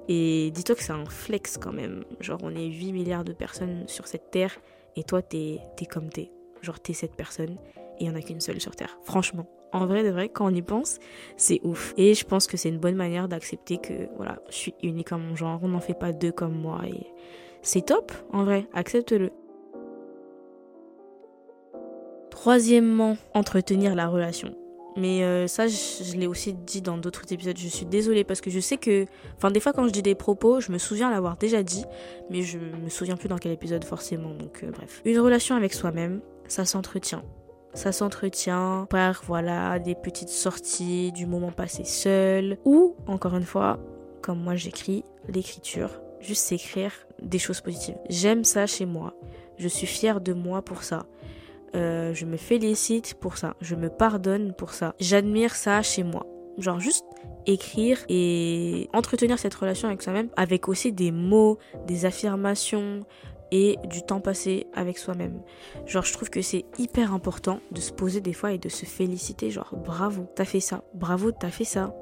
Et 0.09 0.51
dis-toi 0.51 0.75
que 0.75 0.83
c'est 0.83 0.93
un 0.93 1.07
flex 1.07 1.57
quand 1.57 1.73
même. 1.73 2.05
Genre 2.21 2.41
on 2.43 2.55
est 2.55 2.67
8 2.67 2.93
milliards 2.93 3.25
de 3.25 3.33
personnes 3.33 3.85
sur 3.87 4.07
cette 4.07 4.31
terre 4.31 4.55
et 4.95 5.05
toi 5.05 5.23
t'es 5.23 5.61
es 5.81 5.87
comme 5.87 6.11
t'es. 6.11 6.31
Genre 6.61 6.79
t'es 6.81 6.93
cette 6.93 7.17
personne 7.17 7.57
et 7.99 8.05
il 8.05 8.09
n'y 8.09 8.15
en 8.15 8.19
a 8.19 8.23
qu'une 8.23 8.41
seule 8.41 8.61
sur 8.61 8.75
terre. 8.77 8.99
Franchement 9.05 9.47
en 9.73 9.87
vrai 9.87 10.05
de 10.05 10.11
vrai, 10.11 10.29
quand 10.29 10.47
on 10.47 10.55
y 10.55 10.63
pense, 10.63 11.01
c'est 11.37 11.61
ouf. 11.65 11.95
Et 11.97 12.15
je 12.15 12.25
pense 12.25 12.47
que 12.47 12.57
c'est 12.57 12.69
une 12.69 12.79
bonne 12.79 12.95
manière 12.95 13.27
d'accepter 13.27 13.79
que 13.79 14.09
voilà, 14.17 14.39
je 14.49 14.55
suis 14.55 14.75
unique 14.85 15.11
en 15.11 15.19
mon 15.19 15.35
genre, 15.35 15.59
on 15.65 15.69
n'en 15.69 15.81
fait 15.81 15.99
pas 15.99 16.13
deux 16.13 16.31
comme 16.31 16.55
moi 16.55 16.83
c'est 17.65 17.87
top, 17.87 18.13
en 18.31 18.45
vrai, 18.45 18.69
accepte-le. 18.75 19.31
Troisièmement, 22.31 23.17
entretenir 23.33 23.95
la 23.95 24.07
relation. 24.07 24.55
Mais 24.97 25.25
euh, 25.25 25.47
ça, 25.49 25.67
je, 25.67 26.17
l'ai 26.17 26.27
aussi 26.27 26.53
dit 26.53 26.83
dans 26.83 26.99
d'autres 26.99 27.33
épisodes. 27.33 27.57
Je 27.59 27.67
suis 27.67 27.87
désolée 27.87 28.23
parce 28.23 28.43
que 28.43 28.51
je 28.51 28.61
sais 28.61 28.77
que, 28.77 29.07
enfin, 29.37 29.51
des 29.51 29.61
fois 29.61 29.73
quand 29.73 29.87
je 29.87 29.93
dis 29.93 30.03
des 30.03 30.15
propos, 30.15 30.61
je 30.61 30.71
me 30.71 30.79
souviens 30.79 31.11
l'avoir 31.11 31.37
déjà 31.37 31.63
dit, 31.63 31.85
mais 32.31 32.43
je 32.43 32.59
me 32.59 32.91
souviens 32.91 33.17
plus 33.17 33.29
dans 33.29 33.39
quel 33.39 33.51
épisode 33.51 33.83
forcément. 33.83 34.35
Donc 34.35 34.63
euh, 34.63 34.71
bref, 34.71 35.01
une 35.07 35.19
relation 35.19 35.57
avec 35.57 35.73
soi-même, 35.73 36.21
ça 36.47 36.67
s'entretient. 36.67 37.25
Ça 37.75 37.91
s'entretient 37.91 38.87
par 38.89 39.23
voilà 39.27 39.79
des 39.79 39.95
petites 39.95 40.29
sorties, 40.29 41.13
du 41.13 41.27
moment 41.27 41.51
passé 41.51 41.85
seul 41.85 42.57
ou 42.65 42.95
encore 43.07 43.37
une 43.37 43.45
fois, 43.45 43.79
comme 44.23 44.41
moi 44.41 44.55
j'écris, 44.55 45.05
l'écriture, 45.29 45.91
juste 46.21 46.53
écrire 46.53 46.93
des 47.21 47.39
choses 47.39 47.61
positives. 47.61 47.97
J'aime 48.09 48.45
ça 48.45 48.67
chez 48.67 48.87
moi. 48.87 49.15
Je 49.59 49.69
suis 49.69 49.87
fière 49.87 50.21
de 50.21 50.33
moi 50.33 50.63
pour 50.63 50.83
ça. 50.83 51.07
Euh, 51.75 52.15
je 52.15 52.25
me 52.25 52.37
félicite 52.37 53.15
pour 53.15 53.37
ça. 53.37 53.55
Je 53.61 53.75
me 53.75 53.89
pardonne 53.89 54.53
pour 54.53 54.73
ça. 54.73 54.95
J'admire 55.01 55.55
ça 55.57 55.83
chez 55.83 56.05
moi. 56.05 56.27
Genre 56.59 56.79
juste 56.79 57.05
écrire 57.47 57.99
et 58.09 58.89
entretenir 58.93 59.39
cette 59.39 59.55
relation 59.55 59.89
avec 59.89 60.03
soi-même 60.03 60.29
avec 60.37 60.69
aussi 60.69 60.93
des 60.93 61.11
mots, 61.11 61.59
des 61.87 62.05
affirmations, 62.05 63.01
et 63.55 63.79
du 63.89 64.03
temps 64.03 64.21
passé 64.21 64.67
avec 64.75 64.99
soi-même. 64.99 65.41
Genre, 65.87 66.05
je 66.05 66.13
trouve 66.13 66.29
que 66.29 66.43
c'est 66.43 66.65
hyper 66.77 67.15
important 67.15 67.61
de 67.71 67.81
se 67.81 67.93
poser 67.93 68.21
des 68.21 68.33
fois 68.33 68.53
et 68.53 68.59
de 68.59 68.69
se 68.69 68.85
féliciter. 68.85 69.51
Genre, 69.51 69.77
bravo, 69.77 70.27
t'as 70.35 70.45
fait 70.45 70.59
ça. 70.59 70.83
Bravo, 70.93 71.31
t'as 71.31 71.51
fait 71.51 71.65
ça. 71.65 71.95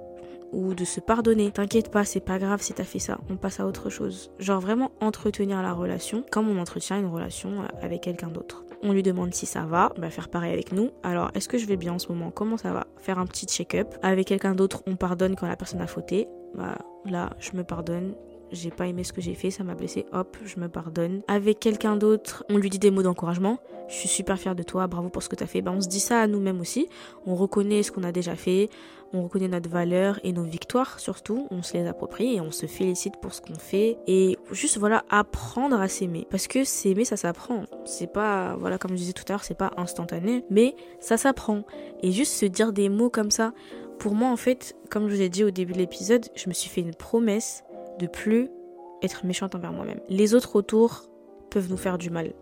Ou 0.52 0.73
de 0.73 0.87
se 0.87 0.99
pardonner. 0.99 1.50
T'inquiète 1.50 1.90
pas, 1.90 2.06
c'est 2.06 2.21
pas 2.21 2.38
grave 2.38 2.62
si 2.62 2.73
t'as 2.73 2.85
fait 2.85 2.99
ça. 2.99 3.18
On 3.28 3.37
passe 3.37 3.61
à 3.61 3.66
autre 3.66 3.90
chose. 3.90 4.32
Genre, 4.38 4.61
vraiment 4.61 4.92
entretenir 5.02 5.61
la 5.61 5.75
relation 5.75 6.25
comme 6.30 6.49
on 6.49 6.59
entretient 6.59 6.99
une 6.99 7.06
relation 7.06 7.64
avec 7.82 8.00
quelqu'un 8.00 8.28
d'autre. 8.28 8.64
On 8.82 8.92
lui 8.94 9.02
demande 9.02 9.35
si 9.35 9.44
ça 9.44 9.66
va, 9.66 9.92
va 9.99 10.09
faire 10.09 10.30
pareil 10.30 10.54
avec 10.54 10.73
nous. 10.73 10.90
Alors, 11.02 11.32
est-ce 11.35 11.50
que 11.50 11.59
je 11.59 11.66
vais 11.66 11.76
bien 11.76 11.92
en 11.92 11.99
ce 11.99 12.09
moment? 12.09 12.30
Comment 12.30 12.56
ça 12.56 12.73
va? 12.73 12.87
Faire 12.97 13.18
un 13.18 13.26
petit 13.26 13.44
check-up. 13.44 13.94
Avec 14.02 14.26
quelqu'un 14.26 14.54
d'autre, 14.54 14.82
on 14.87 14.97
pardonne 14.97 15.37
quand 15.37 15.47
la 15.47 15.56
personne 15.56 15.82
a 15.82 15.87
fauté. 15.87 16.28
Bah, 16.54 16.78
là, 17.04 17.30
je 17.38 17.54
me 17.56 17.62
pardonne 17.62 18.14
j'ai 18.52 18.71
pas 18.71 18.87
aimé 18.87 19.04
ce 19.04 19.12
que 19.12 19.21
j'ai 19.21 19.35
fait, 19.35 19.50
ça 19.50 19.64
m'a 19.64 19.75
blessé, 19.75 20.06
hop, 20.12 20.37
je 20.44 20.61
me 20.61 20.68
pardonne. 20.68 21.23
Avec 21.28 21.59
quelqu'un 21.59 21.97
d'autre, 21.97 22.44
on 22.49 22.56
lui 22.56 22.71
dit 22.71 22.78
des 22.78 22.90
mots 22.90 23.02
d'encouragement. 23.02 23.59
Je 23.88 23.94
suis 23.94 24.09
super 24.09 24.38
fière 24.38 24.54
de 24.54 24.62
toi, 24.62 24.87
bravo 24.87 25.09
pour 25.09 25.23
ce 25.23 25.28
que 25.28 25.37
tu 25.37 25.44
as 25.44 25.47
fait. 25.47 25.61
Bah, 25.61 25.73
on 25.75 25.80
se 25.80 25.88
dit 25.88 26.00
ça 26.00 26.21
à 26.21 26.26
nous-mêmes 26.26 26.61
aussi. 26.61 26.88
On 27.26 27.35
reconnaît 27.35 27.82
ce 27.82 27.92
qu'on 27.92 28.04
a 28.04 28.12
déjà 28.12 28.37
fait, 28.37 28.71
on 29.12 29.23
reconnaît 29.25 29.49
notre 29.49 29.68
valeur 29.68 30.18
et 30.25 30.32
nos 30.32 30.44
victoires 30.44 30.99
surtout. 30.99 31.47
On 31.50 31.62
se 31.62 31.75
les 31.75 31.87
approprie 31.87 32.37
et 32.37 32.40
on 32.40 32.50
se 32.50 32.66
félicite 32.66 33.14
pour 33.21 33.35
ce 33.35 33.42
qu'on 33.42 33.54
fait. 33.54 33.99
Et 34.06 34.38
juste 34.50 34.78
voilà, 34.78 35.04
apprendre 35.11 35.80
à 35.80 35.88
s'aimer. 35.88 36.26
Parce 36.30 36.47
que 36.47 36.64
s'aimer, 36.64 37.04
ça 37.04 37.16
s'apprend. 37.16 37.64
C'est 37.85 38.11
pas, 38.11 38.56
voilà, 38.59 38.78
comme 38.78 38.92
je 38.92 38.97
disais 38.97 39.12
tout 39.12 39.25
à 39.28 39.32
l'heure, 39.32 39.44
c'est 39.44 39.54
pas 39.56 39.73
instantané, 39.76 40.44
mais 40.50 40.75
ça 41.00 41.16
s'apprend. 41.16 41.64
Et 42.02 42.12
juste 42.12 42.32
se 42.32 42.47
dire 42.47 42.73
des 42.73 42.88
mots 42.88 43.11
comme 43.11 43.30
ça. 43.30 43.52
Pour 43.99 44.14
moi, 44.14 44.30
en 44.30 44.37
fait, 44.37 44.75
comme 44.90 45.09
je 45.09 45.14
vous 45.14 45.23
ai 45.23 45.28
dit 45.28 45.44
au 45.44 45.50
début 45.50 45.75
de 45.75 45.78
l'épisode, 45.78 46.26
je 46.35 46.49
me 46.49 46.54
suis 46.54 46.71
fait 46.71 46.80
une 46.80 46.94
promesse 46.94 47.64
de 47.99 48.06
plus 48.06 48.49
être 49.02 49.26
méchante 49.26 49.54
envers 49.54 49.72
moi-même. 49.72 50.00
Les 50.08 50.34
autres 50.34 50.56
autour 50.56 51.08
peuvent 51.50 51.70
nous 51.70 51.76
faire 51.76 51.99
du 51.99 52.11
mal, 52.11 52.32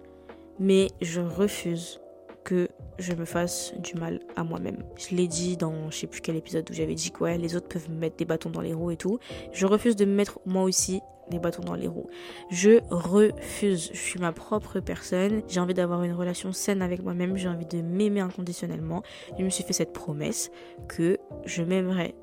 mais 0.59 0.88
je 1.00 1.21
refuse 1.21 2.00
que 2.45 2.69
je 2.99 3.12
me 3.12 3.25
fasse 3.25 3.75
du 3.78 3.95
mal 3.95 4.21
à 4.37 4.45
moi-même. 4.45 4.83
Je 4.97 5.14
l'ai 5.14 5.26
dit 5.26 5.57
dans 5.57 5.90
je 5.90 5.99
sais 5.99 6.07
plus 6.07 6.21
quel 6.21 6.37
épisode 6.37 6.69
où 6.71 6.75
j'avais 6.75 6.95
dit 6.95 7.11
quoi, 7.11 7.37
les 7.37 7.57
autres 7.57 7.69
peuvent 7.69 7.90
me 7.90 7.97
mettre 7.97 8.16
des 8.16 8.25
bâtons 8.25 8.50
dans 8.50 8.61
les 8.61 8.75
roues 8.75 8.90
et 8.90 8.97
tout. 8.97 9.19
Je 9.52 9.66
refuse 9.66 9.97
de 9.97 10.04
me 10.04 10.14
mettre 10.14 10.40
moi 10.47 10.62
aussi 10.62 11.00
des 11.30 11.38
bâtons 11.38 11.62
dans 11.62 11.75
les 11.75 11.87
roues. 11.87 12.09
Je 12.50 12.80
refuse. 12.90 13.90
Je 13.92 13.99
suis 13.99 14.19
ma 14.19 14.33
propre 14.33 14.80
personne. 14.80 15.42
J'ai 15.49 15.61
envie 15.61 15.75
d'avoir 15.75 16.02
une 16.02 16.12
relation 16.12 16.52
saine 16.52 16.83
avec 16.83 17.02
moi-même. 17.02 17.37
J'ai 17.37 17.49
envie 17.49 17.66
de 17.66 17.80
m'aimer 17.80 18.21
inconditionnellement. 18.21 19.02
Je 19.38 19.45
me 19.45 19.50
suis 19.50 19.64
fait 19.64 19.73
cette 19.73 19.92
promesse 19.92 20.50
que 20.88 21.19
je 21.47 21.62
m'aimerai, 21.62 22.14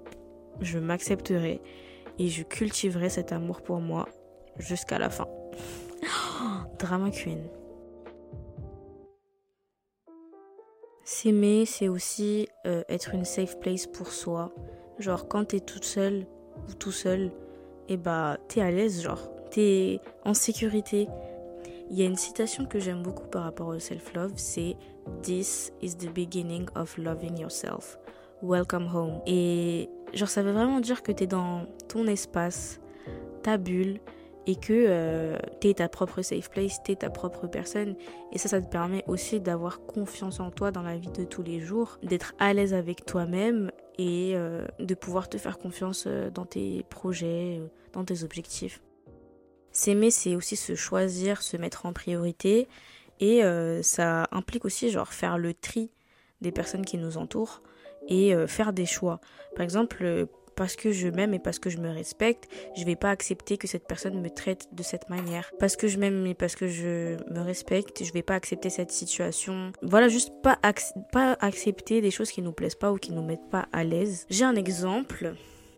je 0.62 0.78
m'accepterai 0.78 1.62
et 2.18 2.28
je 2.28 2.44
cultiverai 2.44 3.10
cet 3.10 3.32
amour 3.32 3.62
pour 3.62 3.80
moi 3.80 4.08
jusqu'à 4.58 5.00
la 5.00 5.10
fin. 5.10 5.28
drama 6.80 7.10
Queen. 7.12 7.44
S'aimer, 11.04 11.66
c'est 11.66 11.88
aussi 11.88 12.50
euh, 12.66 12.84
être 12.90 13.14
une 13.14 13.24
safe 13.24 13.60
place 13.60 13.88
pour 13.88 14.12
soi. 14.12 14.54
Genre, 15.00 15.28
quand 15.28 15.46
t'es 15.46 15.62
toute 15.62 15.86
seule 15.86 16.26
ou 16.68 16.74
tout 16.74 16.92
seul, 16.92 17.32
et 17.90 17.94
eh 17.94 17.98
bah, 17.98 18.38
t'es 18.50 18.60
à 18.60 18.72
l'aise, 18.72 19.02
genre, 19.02 19.32
t'es 19.50 20.02
en 20.26 20.34
sécurité. 20.34 21.08
Il 21.90 21.98
y 21.98 22.02
a 22.02 22.06
une 22.06 22.18
citation 22.18 22.66
que 22.66 22.80
j'aime 22.80 23.02
beaucoup 23.02 23.28
par 23.28 23.44
rapport 23.44 23.68
au 23.68 23.80
self-love, 23.80 24.34
c'est 24.36 24.76
This 25.24 25.72
is 25.82 25.96
the 25.96 26.12
beginning 26.14 26.68
of 26.76 26.98
loving 26.98 27.40
yourself. 27.40 27.98
Welcome 28.42 28.94
home. 28.94 29.22
Et 29.26 29.90
Genre, 30.14 30.30
ça 30.30 30.42
veut 30.42 30.52
vraiment 30.52 30.80
dire 30.80 31.04
que 31.04 31.12
tu 31.12 31.24
es 31.24 31.28
dans 31.28 31.66
ton 31.88 32.08
espace, 32.08 32.80
ta 33.44 33.58
bulle, 33.58 34.00
et 34.48 34.56
que 34.56 34.72
euh, 34.72 35.38
tu 35.60 35.68
es 35.68 35.74
ta 35.76 35.90
propre 35.90 36.22
safe 36.22 36.50
place, 36.50 36.82
tu 36.84 36.94
es 36.94 36.96
ta 36.96 37.10
propre 37.10 37.48
personne. 37.48 37.96
Et 38.32 38.38
ça, 38.38 38.48
ça 38.48 38.62
te 38.62 38.68
permet 38.68 39.04
aussi 39.06 39.42
d'avoir 39.42 39.86
confiance 39.86 40.40
en 40.40 40.52
toi 40.52 40.72
dans 40.72 40.82
la 40.82 40.98
vie 40.98 41.12
de 41.12 41.26
tous 41.26 41.44
les 41.44 41.60
jours, 41.60 42.00
d'être 42.02 42.34
à 42.40 42.54
l'aise 42.54 42.74
avec 42.74 43.06
toi-même 43.06 43.72
et 43.98 44.32
euh, 44.36 44.66
de 44.80 44.96
pouvoir 44.96 45.28
te 45.28 45.38
faire 45.38 45.58
confiance 45.58 46.06
euh, 46.08 46.30
dans 46.30 46.46
tes 46.46 46.86
projets, 46.90 47.62
dans 47.92 48.06
tes 48.06 48.24
objectifs. 48.24 48.82
S'aimer, 49.74 50.12
c'est 50.12 50.36
aussi 50.36 50.56
se 50.56 50.76
choisir, 50.76 51.42
se 51.42 51.58
mettre 51.58 51.86
en 51.86 51.92
priorité. 51.92 52.68
Et 53.20 53.42
ça 53.82 54.28
implique 54.32 54.64
aussi, 54.64 54.92
genre, 54.92 55.12
faire 55.12 55.40
le 55.40 55.56
tri 55.56 55.90
des 56.42 56.52
personnes 56.52 56.86
qui 56.86 57.00
nous 57.00 57.18
entourent 57.18 57.64
et 58.08 58.34
euh, 58.34 58.48
faire 58.48 58.74
des 58.74 58.86
choix. 58.86 59.20
Par 59.56 59.64
exemple, 59.64 59.98
euh, 60.02 60.26
parce 60.58 60.76
que 60.76 60.92
je 60.92 61.08
m'aime 61.08 61.34
et 61.34 61.40
parce 61.40 61.60
que 61.60 61.70
je 61.70 61.78
me 61.78 61.90
respecte, 61.90 62.50
je 62.76 62.84
vais 62.84 62.96
pas 62.96 63.12
accepter 63.12 63.58
que 63.58 63.68
cette 63.68 63.88
personne 63.88 64.20
me 64.20 64.30
traite 64.30 64.68
de 64.74 64.84
cette 64.84 65.10
manière. 65.10 65.52
Parce 65.60 65.76
que 65.78 65.88
je 65.88 66.00
m'aime 66.00 66.26
et 66.26 66.34
parce 66.34 66.56
que 66.56 66.68
je 66.68 67.16
me 67.32 67.40
respecte, 67.42 68.04
je 68.04 68.12
vais 68.12 68.24
pas 68.24 68.34
accepter 68.34 68.70
cette 68.70 68.92
situation. 68.92 69.72
Voilà, 69.84 70.10
juste 70.10 70.32
pas, 70.42 70.60
pas 71.12 71.38
accepter 71.40 72.02
des 72.02 72.12
choses 72.12 72.32
qui 72.32 72.42
nous 72.42 72.52
plaisent 72.52 72.76
pas 72.76 72.92
ou 72.92 72.98
qui 72.98 73.14
nous 73.14 73.22
mettent 73.22 73.50
pas 73.52 73.68
à 73.72 73.84
l'aise. 73.84 74.26
J'ai 74.30 74.46
un 74.46 74.56
exemple. 74.56 75.36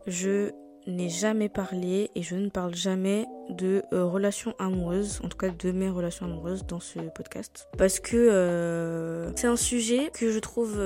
Je 0.08 0.52
n'ai 0.88 1.10
jamais 1.10 1.50
parlé 1.50 2.10
et 2.16 2.24
je 2.24 2.36
ne 2.36 2.50
parle 2.50 2.74
jamais 2.74 3.26
de 3.50 3.84
euh, 3.92 4.06
relations 4.06 4.56
amoureuses, 4.60 5.20
en 5.24 5.28
tout 5.28 5.38
cas 5.38 5.50
de 5.50 5.72
mes 5.72 5.90
relations 5.90 6.26
amoureuses 6.26 6.66
dans 6.66 6.80
ce 6.80 7.00
podcast. 7.14 7.68
Parce 7.78 8.00
que 8.00 9.30
c'est 9.36 9.48
un 9.48 9.58
sujet 9.58 10.10
que 10.14 10.32
je 10.32 10.40
trouve 10.40 10.80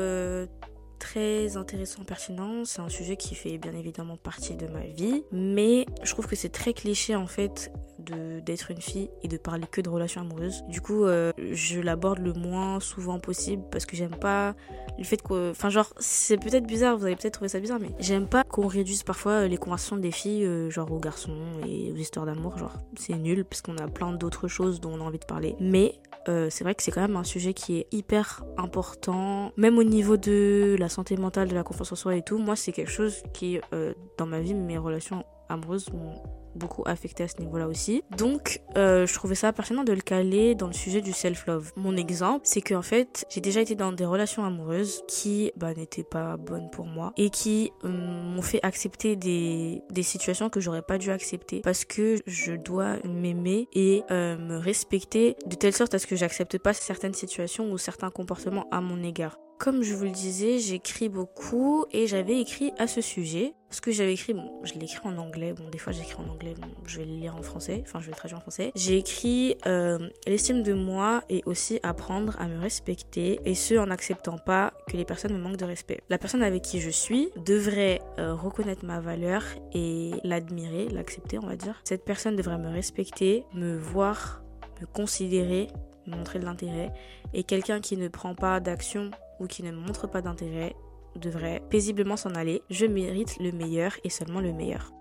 très 1.03 1.57
intéressant, 1.57 2.03
pertinent. 2.05 2.63
C'est 2.63 2.79
un 2.79 2.87
sujet 2.87 3.17
qui 3.17 3.35
fait 3.35 3.57
bien 3.57 3.73
évidemment 3.73 4.15
partie 4.15 4.55
de 4.55 4.67
ma 4.67 4.85
vie, 4.85 5.25
mais 5.33 5.85
je 6.01 6.11
trouve 6.13 6.27
que 6.27 6.35
c'est 6.37 6.49
très 6.49 6.73
cliché 6.73 7.13
en 7.13 7.27
fait 7.27 7.71
d'être 7.99 8.71
une 8.71 8.81
fille 8.81 9.09
et 9.21 9.27
de 9.27 9.37
parler 9.37 9.65
que 9.69 9.81
de 9.81 9.89
relations 9.89 10.21
amoureuses. 10.21 10.63
Du 10.69 10.81
coup, 10.81 11.05
euh, 11.05 11.31
je 11.51 11.79
l'aborde 11.79 12.19
le 12.19 12.33
moins 12.33 12.79
souvent 12.79 13.19
possible 13.19 13.63
parce 13.69 13.85
que 13.85 13.95
j'aime 13.95 14.15
pas 14.15 14.55
le 14.97 15.03
fait 15.03 15.21
que, 15.21 15.51
enfin 15.51 15.69
genre, 15.69 15.93
c'est 15.99 16.37
peut-être 16.37 16.65
bizarre, 16.65 16.97
vous 16.97 17.05
allez 17.05 17.15
peut-être 17.15 17.33
trouver 17.33 17.49
ça 17.49 17.59
bizarre, 17.59 17.79
mais 17.79 17.91
j'aime 17.99 18.27
pas 18.27 18.43
qu'on 18.43 18.67
réduise 18.67 19.03
parfois 19.03 19.47
les 19.47 19.57
conversations 19.57 19.97
des 19.97 20.11
filles 20.11 20.45
euh, 20.45 20.69
genre 20.69 20.91
aux 20.91 20.99
garçons 20.99 21.37
et 21.67 21.91
aux 21.91 21.97
histoires 21.97 22.25
d'amour. 22.25 22.57
Genre, 22.57 22.73
c'est 22.97 23.15
nul 23.15 23.43
parce 23.45 23.61
qu'on 23.61 23.77
a 23.77 23.87
plein 23.87 24.13
d'autres 24.13 24.47
choses 24.47 24.79
dont 24.79 24.93
on 24.93 25.01
a 25.01 25.03
envie 25.03 25.19
de 25.19 25.25
parler. 25.25 25.55
Mais 25.59 25.95
euh, 26.27 26.47
c'est 26.49 26.63
vrai 26.63 26.75
que 26.75 26.83
c'est 26.83 26.91
quand 26.91 27.01
même 27.01 27.15
un 27.15 27.23
sujet 27.23 27.53
qui 27.53 27.77
est 27.77 27.87
hyper 27.91 28.43
important, 28.57 29.51
même 29.57 29.77
au 29.77 29.83
niveau 29.83 30.17
de 30.17 30.75
la 30.79 30.89
santé 30.89 31.17
mentale, 31.17 31.49
de 31.49 31.55
la 31.55 31.63
confiance 31.63 31.91
en 31.91 31.95
soi 31.95 32.15
et 32.15 32.21
tout. 32.21 32.37
Moi, 32.37 32.55
c'est 32.55 32.71
quelque 32.71 32.91
chose 32.91 33.23
qui, 33.33 33.59
euh, 33.73 33.93
dans 34.17 34.25
ma 34.25 34.39
vie, 34.39 34.53
mes 34.53 34.77
relations 34.77 35.25
amoureuses 35.49 35.91
m'ont 35.91 36.21
beaucoup 36.55 36.83
affecté 36.85 37.23
à 37.23 37.27
ce 37.27 37.37
niveau-là 37.39 37.67
aussi. 37.67 38.03
Donc, 38.17 38.61
euh, 38.77 39.05
je 39.05 39.13
trouvais 39.13 39.35
ça 39.35 39.51
pertinent 39.53 39.83
de 39.83 39.93
le 39.93 40.01
caler 40.01 40.55
dans 40.55 40.67
le 40.67 40.73
sujet 40.73 41.01
du 41.01 41.13
self-love. 41.13 41.71
Mon 41.75 41.95
exemple, 41.97 42.41
c'est 42.43 42.61
qu'en 42.61 42.81
fait, 42.81 43.25
j'ai 43.29 43.41
déjà 43.41 43.61
été 43.61 43.75
dans 43.75 43.91
des 43.91 44.05
relations 44.05 44.43
amoureuses 44.43 45.03
qui 45.07 45.51
bah, 45.55 45.73
n'étaient 45.73 46.03
pas 46.03 46.37
bonnes 46.37 46.69
pour 46.69 46.85
moi 46.85 47.13
et 47.17 47.29
qui 47.29 47.71
m'ont 47.83 48.41
fait 48.41 48.59
accepter 48.63 49.15
des, 49.15 49.81
des 49.89 50.03
situations 50.03 50.49
que 50.49 50.59
j'aurais 50.59 50.81
pas 50.81 50.97
dû 50.97 51.11
accepter 51.11 51.61
parce 51.61 51.85
que 51.85 52.17
je 52.27 52.53
dois 52.53 52.97
m'aimer 53.03 53.67
et 53.73 54.03
euh, 54.11 54.37
me 54.37 54.57
respecter 54.57 55.35
de 55.45 55.55
telle 55.55 55.73
sorte 55.73 55.93
à 55.93 55.99
ce 55.99 56.07
que 56.07 56.15
j'accepte 56.15 56.57
pas 56.57 56.73
certaines 56.73 57.13
situations 57.13 57.71
ou 57.71 57.77
certains 57.77 58.09
comportements 58.09 58.67
à 58.71 58.81
mon 58.81 59.03
égard. 59.03 59.37
Comme 59.63 59.81
je 59.81 59.95
vous 59.95 60.03
le 60.03 60.09
disais, 60.09 60.59
j'écris 60.59 61.07
beaucoup 61.07 61.85
et 61.93 62.05
j'avais 62.05 62.37
écrit 62.37 62.73
à 62.79 62.85
ce 62.85 62.99
sujet. 62.99 63.53
Ce 63.69 63.79
que 63.79 63.93
j'avais 63.93 64.11
écrit, 64.11 64.33
bon, 64.33 64.51
je 64.65 64.73
l'ai 64.73 64.83
écrit 64.83 64.99
en 65.07 65.17
anglais. 65.17 65.53
Bon, 65.53 65.69
des 65.69 65.77
fois 65.77 65.93
j'écris 65.93 66.17
en 66.21 66.29
anglais, 66.29 66.53
bon, 66.59 66.67
je 66.85 66.97
vais 66.97 67.05
le 67.05 67.13
lire 67.13 67.37
en 67.37 67.41
français. 67.41 67.81
Enfin, 67.87 68.01
je 68.01 68.07
vais 68.07 68.11
le 68.11 68.17
traduire 68.17 68.39
en 68.39 68.41
français. 68.41 68.73
J'ai 68.75 68.97
écrit 68.97 69.55
euh, 69.65 70.09
l'estime 70.27 70.63
de 70.63 70.73
moi 70.73 71.23
et 71.29 71.43
aussi 71.45 71.79
apprendre 71.81 72.35
à 72.41 72.47
me 72.47 72.59
respecter 72.59 73.39
et 73.45 73.55
ce 73.55 73.75
en 73.75 73.85
n'acceptant 73.85 74.37
pas 74.37 74.73
que 74.89 74.97
les 74.97 75.05
personnes 75.05 75.31
me 75.31 75.39
manquent 75.39 75.55
de 75.55 75.63
respect. 75.63 76.01
La 76.09 76.17
personne 76.17 76.43
avec 76.43 76.61
qui 76.61 76.81
je 76.81 76.89
suis 76.89 77.29
devrait 77.45 78.01
euh, 78.19 78.35
reconnaître 78.35 78.83
ma 78.83 78.99
valeur 78.99 79.43
et 79.73 80.11
l'admirer, 80.25 80.89
l'accepter, 80.89 81.39
on 81.41 81.47
va 81.47 81.55
dire. 81.55 81.79
Cette 81.85 82.03
personne 82.03 82.35
devrait 82.35 82.57
me 82.57 82.67
respecter, 82.67 83.45
me 83.53 83.77
voir, 83.77 84.43
me 84.81 84.87
considérer, 84.87 85.69
me 86.05 86.17
montrer 86.17 86.39
de 86.39 86.43
l'intérêt. 86.43 86.91
Et 87.33 87.45
quelqu'un 87.45 87.79
qui 87.79 87.95
ne 87.95 88.09
prend 88.09 88.35
pas 88.35 88.59
d'action 88.59 89.09
qui 89.47 89.63
ne 89.63 89.71
montre 89.71 90.07
pas 90.07 90.21
d'intérêt 90.21 90.75
devrait 91.15 91.61
paisiblement 91.69 92.17
s'en 92.17 92.31
aller. 92.31 92.61
Je 92.69 92.85
mérite 92.85 93.37
le 93.39 93.51
meilleur 93.51 93.93
et 94.03 94.09
seulement 94.09 94.41
le 94.41 94.53
meilleur. 94.53 94.91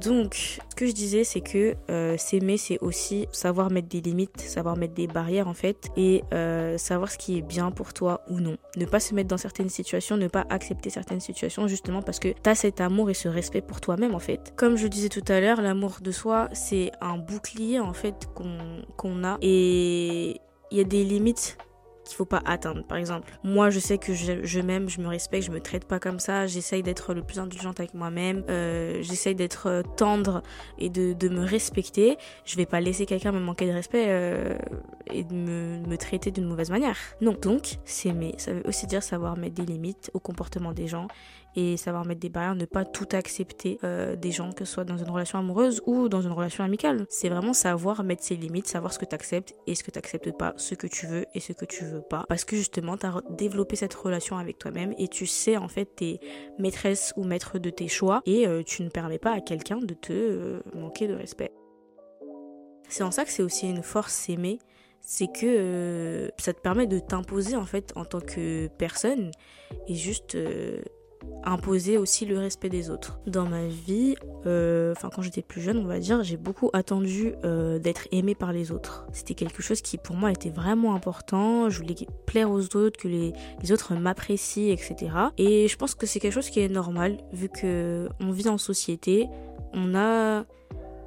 Donc, 0.00 0.58
ce 0.70 0.74
que 0.76 0.86
je 0.86 0.92
disais, 0.92 1.24
c'est 1.24 1.40
que 1.40 1.74
euh, 1.90 2.16
s'aimer, 2.16 2.56
c'est 2.56 2.78
aussi 2.80 3.26
savoir 3.32 3.70
mettre 3.70 3.88
des 3.88 4.00
limites, 4.00 4.40
savoir 4.40 4.76
mettre 4.76 4.94
des 4.94 5.06
barrières 5.06 5.48
en 5.48 5.54
fait, 5.54 5.88
et 5.96 6.22
euh, 6.32 6.78
savoir 6.78 7.10
ce 7.10 7.18
qui 7.18 7.38
est 7.38 7.42
bien 7.42 7.70
pour 7.70 7.92
toi 7.92 8.22
ou 8.28 8.40
non. 8.40 8.56
Ne 8.76 8.86
pas 8.86 9.00
se 9.00 9.14
mettre 9.14 9.28
dans 9.28 9.36
certaines 9.36 9.68
situations, 9.68 10.16
ne 10.16 10.28
pas 10.28 10.46
accepter 10.48 10.90
certaines 10.90 11.20
situations, 11.20 11.66
justement 11.68 12.02
parce 12.02 12.18
que 12.18 12.28
tu 12.28 12.48
as 12.48 12.54
cet 12.54 12.80
amour 12.80 13.10
et 13.10 13.14
ce 13.14 13.28
respect 13.28 13.60
pour 13.60 13.80
toi-même 13.80 14.14
en 14.14 14.20
fait. 14.20 14.54
Comme 14.56 14.76
je 14.76 14.86
disais 14.86 15.08
tout 15.08 15.24
à 15.28 15.40
l'heure, 15.40 15.60
l'amour 15.60 15.98
de 16.00 16.12
soi, 16.12 16.48
c'est 16.52 16.92
un 17.00 17.18
bouclier 17.18 17.80
en 17.80 17.92
fait 17.92 18.28
qu'on 18.34 19.24
a, 19.24 19.38
et 19.42 20.40
il 20.70 20.78
y 20.78 20.80
a 20.80 20.84
des 20.84 21.04
limites 21.04 21.58
qu'il 22.10 22.16
faut 22.16 22.24
pas 22.24 22.42
atteindre. 22.44 22.84
Par 22.84 22.98
exemple, 22.98 23.30
moi 23.42 23.70
je 23.70 23.78
sais 23.78 23.98
que 23.98 24.12
je, 24.14 24.60
m'aime, 24.60 24.88
je 24.88 25.00
me 25.00 25.08
respecte, 25.08 25.46
je 25.46 25.50
me 25.50 25.60
traite 25.60 25.84
pas 25.84 25.98
comme 25.98 26.18
ça, 26.18 26.46
j'essaye 26.46 26.82
d'être 26.82 27.14
le 27.14 27.22
plus 27.22 27.38
indulgente 27.38 27.80
avec 27.80 27.94
moi-même, 27.94 28.44
euh, 28.50 28.98
j'essaye 29.02 29.34
d'être 29.34 29.66
euh, 29.68 29.82
tendre 29.96 30.42
et 30.78 30.90
de, 30.90 31.12
de, 31.12 31.28
me 31.28 31.44
respecter. 31.44 32.16
Je 32.44 32.56
vais 32.56 32.66
pas 32.66 32.80
laisser 32.80 33.06
quelqu'un 33.06 33.32
me 33.32 33.40
manquer 33.40 33.66
de 33.66 33.72
respect 33.72 34.06
euh, 34.08 34.58
et 35.12 35.24
de 35.24 35.34
me, 35.34 35.78
me 35.86 35.96
traiter 35.96 36.30
d'une 36.30 36.46
mauvaise 36.46 36.70
manière. 36.70 36.96
Non, 37.20 37.36
donc 37.40 37.78
s'aimer, 37.84 38.34
ça 38.38 38.52
veut 38.52 38.62
aussi 38.66 38.86
dire 38.86 39.02
savoir 39.02 39.36
mettre 39.36 39.54
des 39.54 39.66
limites 39.66 40.10
au 40.14 40.20
comportement 40.20 40.72
des 40.72 40.88
gens 40.88 41.06
et 41.56 41.76
savoir 41.76 42.04
mettre 42.04 42.20
des 42.20 42.28
barrières, 42.28 42.54
ne 42.54 42.64
pas 42.64 42.84
tout 42.84 43.08
accepter 43.12 43.78
euh, 43.84 44.16
des 44.16 44.30
gens, 44.30 44.52
que 44.52 44.64
ce 44.64 44.74
soit 44.74 44.84
dans 44.84 44.96
une 44.96 45.10
relation 45.10 45.38
amoureuse 45.38 45.82
ou 45.86 46.08
dans 46.08 46.22
une 46.22 46.32
relation 46.32 46.64
amicale. 46.64 47.06
C'est 47.08 47.28
vraiment 47.28 47.52
savoir 47.52 48.04
mettre 48.04 48.22
ses 48.22 48.36
limites, 48.36 48.68
savoir 48.68 48.92
ce 48.92 48.98
que 48.98 49.04
tu 49.04 49.14
acceptes 49.14 49.54
et 49.66 49.74
ce 49.74 49.82
que 49.82 49.90
tu 49.90 49.98
acceptes 49.98 50.36
pas, 50.36 50.54
ce 50.56 50.74
que 50.74 50.86
tu 50.86 51.06
veux 51.06 51.26
et 51.34 51.40
ce 51.40 51.52
que 51.52 51.64
tu 51.64 51.84
veux 51.84 52.02
pas. 52.02 52.24
Parce 52.28 52.44
que 52.44 52.56
justement, 52.56 52.96
tu 52.96 53.06
as 53.06 53.20
développé 53.30 53.76
cette 53.76 53.94
relation 53.94 54.38
avec 54.38 54.58
toi-même 54.58 54.94
et 54.98 55.08
tu 55.08 55.26
sais 55.26 55.56
en 55.56 55.68
fait 55.68 55.86
tes 55.96 56.20
maîtresses 56.58 57.12
ou 57.16 57.24
maîtres 57.24 57.58
de 57.58 57.70
tes 57.70 57.88
choix 57.88 58.22
et 58.26 58.46
euh, 58.46 58.62
tu 58.62 58.82
ne 58.82 58.88
permets 58.88 59.18
pas 59.18 59.32
à 59.32 59.40
quelqu'un 59.40 59.78
de 59.78 59.94
te 59.94 60.12
euh, 60.12 60.60
manquer 60.74 61.08
de 61.08 61.14
respect. 61.14 61.52
C'est 62.88 63.02
en 63.02 63.10
ça 63.10 63.24
que 63.24 63.30
c'est 63.30 63.42
aussi 63.42 63.68
une 63.68 63.82
force 63.82 64.12
s'aimer, 64.12 64.58
c'est 65.00 65.28
que 65.32 66.30
ça 66.38 66.52
te 66.52 66.60
permet 66.60 66.86
de 66.86 66.98
t'imposer 66.98 67.56
en 67.56 67.64
fait 67.64 67.92
en 67.94 68.04
tant 68.04 68.20
que 68.20 68.66
personne 68.78 69.30
et 69.86 69.94
juste 69.94 70.36
imposer 71.44 71.96
aussi 71.96 72.26
le 72.26 72.38
respect 72.38 72.68
des 72.68 72.90
autres. 72.90 73.20
Dans 73.26 73.46
ma 73.46 73.66
vie, 73.66 74.14
euh, 74.46 74.92
enfin 74.96 75.10
quand 75.14 75.22
j'étais 75.22 75.42
plus 75.42 75.60
jeune, 75.60 75.78
on 75.78 75.86
va 75.86 75.98
dire, 75.98 76.22
j'ai 76.22 76.36
beaucoup 76.36 76.70
attendu 76.72 77.34
euh, 77.44 77.78
d'être 77.78 78.08
aimée 78.12 78.34
par 78.34 78.52
les 78.52 78.72
autres. 78.72 79.06
C'était 79.12 79.34
quelque 79.34 79.62
chose 79.62 79.80
qui 79.80 79.98
pour 79.98 80.16
moi 80.16 80.30
était 80.30 80.50
vraiment 80.50 80.94
important. 80.94 81.70
Je 81.70 81.80
voulais 81.80 81.94
plaire 82.26 82.50
aux 82.50 82.76
autres, 82.76 82.98
que 82.98 83.08
les, 83.08 83.32
les 83.62 83.72
autres 83.72 83.94
m'apprécient, 83.94 84.72
etc. 84.72 84.94
Et 85.38 85.68
je 85.68 85.76
pense 85.76 85.94
que 85.94 86.06
c'est 86.06 86.20
quelque 86.20 86.34
chose 86.34 86.50
qui 86.50 86.60
est 86.60 86.68
normal 86.68 87.18
vu 87.32 87.48
que 87.48 88.08
on 88.20 88.30
vit 88.30 88.48
en 88.48 88.58
société. 88.58 89.28
On 89.72 89.94
a 89.94 90.44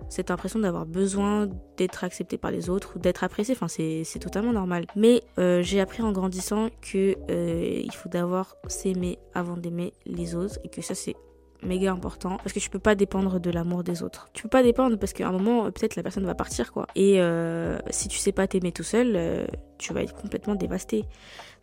cette 0.10 0.32
impression 0.32 0.60
d'avoir 0.60 0.86
besoin 0.86 1.50
d'être 1.78 2.04
accepté 2.04 2.38
par 2.38 2.52
les 2.52 2.70
autres 2.70 2.94
ou 2.96 3.00
d'être 3.00 3.24
apprécié. 3.24 3.56
Enfin, 3.56 3.68
c'est 3.68 4.20
totalement 4.20 4.54
normal. 4.54 4.86
Mais 4.96 5.22
euh, 5.40 5.62
j'ai 5.62 5.80
appris 5.80 6.04
en 6.04 6.12
grandissant 6.12 6.70
que 6.82 7.16
euh, 7.30 7.82
il 7.84 7.94
faut 7.94 8.10
d'abord 8.10 8.56
s'aimer 8.68 9.20
avant 9.34 9.58
d'aimer 9.58 9.94
les 10.06 10.36
autres 10.36 10.60
et 10.64 10.70
que 10.70 10.82
ça 10.82 10.96
c'est 10.96 11.16
méga 11.64 11.94
important 11.94 12.38
parce 12.38 12.52
que 12.52 12.60
tu 12.60 12.70
peux 12.70 12.80
pas 12.80 12.94
dépendre 12.94 13.40
de 13.40 13.50
l'amour 13.50 13.84
des 13.84 14.04
autres. 14.04 14.30
Tu 14.34 14.44
peux 14.44 14.50
pas 14.50 14.64
dépendre 14.64 14.98
parce 14.98 15.14
qu'à 15.14 15.30
un 15.30 15.32
moment 15.32 15.64
peut-être 15.72 15.96
la 15.96 16.04
personne 16.04 16.26
va 16.26 16.36
partir 16.36 16.74
quoi. 16.74 16.88
Et 16.96 17.22
euh, 17.22 17.78
si 17.90 18.10
tu 18.10 18.18
sais 18.18 18.34
pas 18.34 18.48
t'aimer 18.48 18.74
tout 18.74 18.84
seul, 18.84 19.48
tu 19.78 19.94
vas 19.94 20.04
être 20.04 20.14
complètement 20.14 20.56
dévasté. 20.56 21.06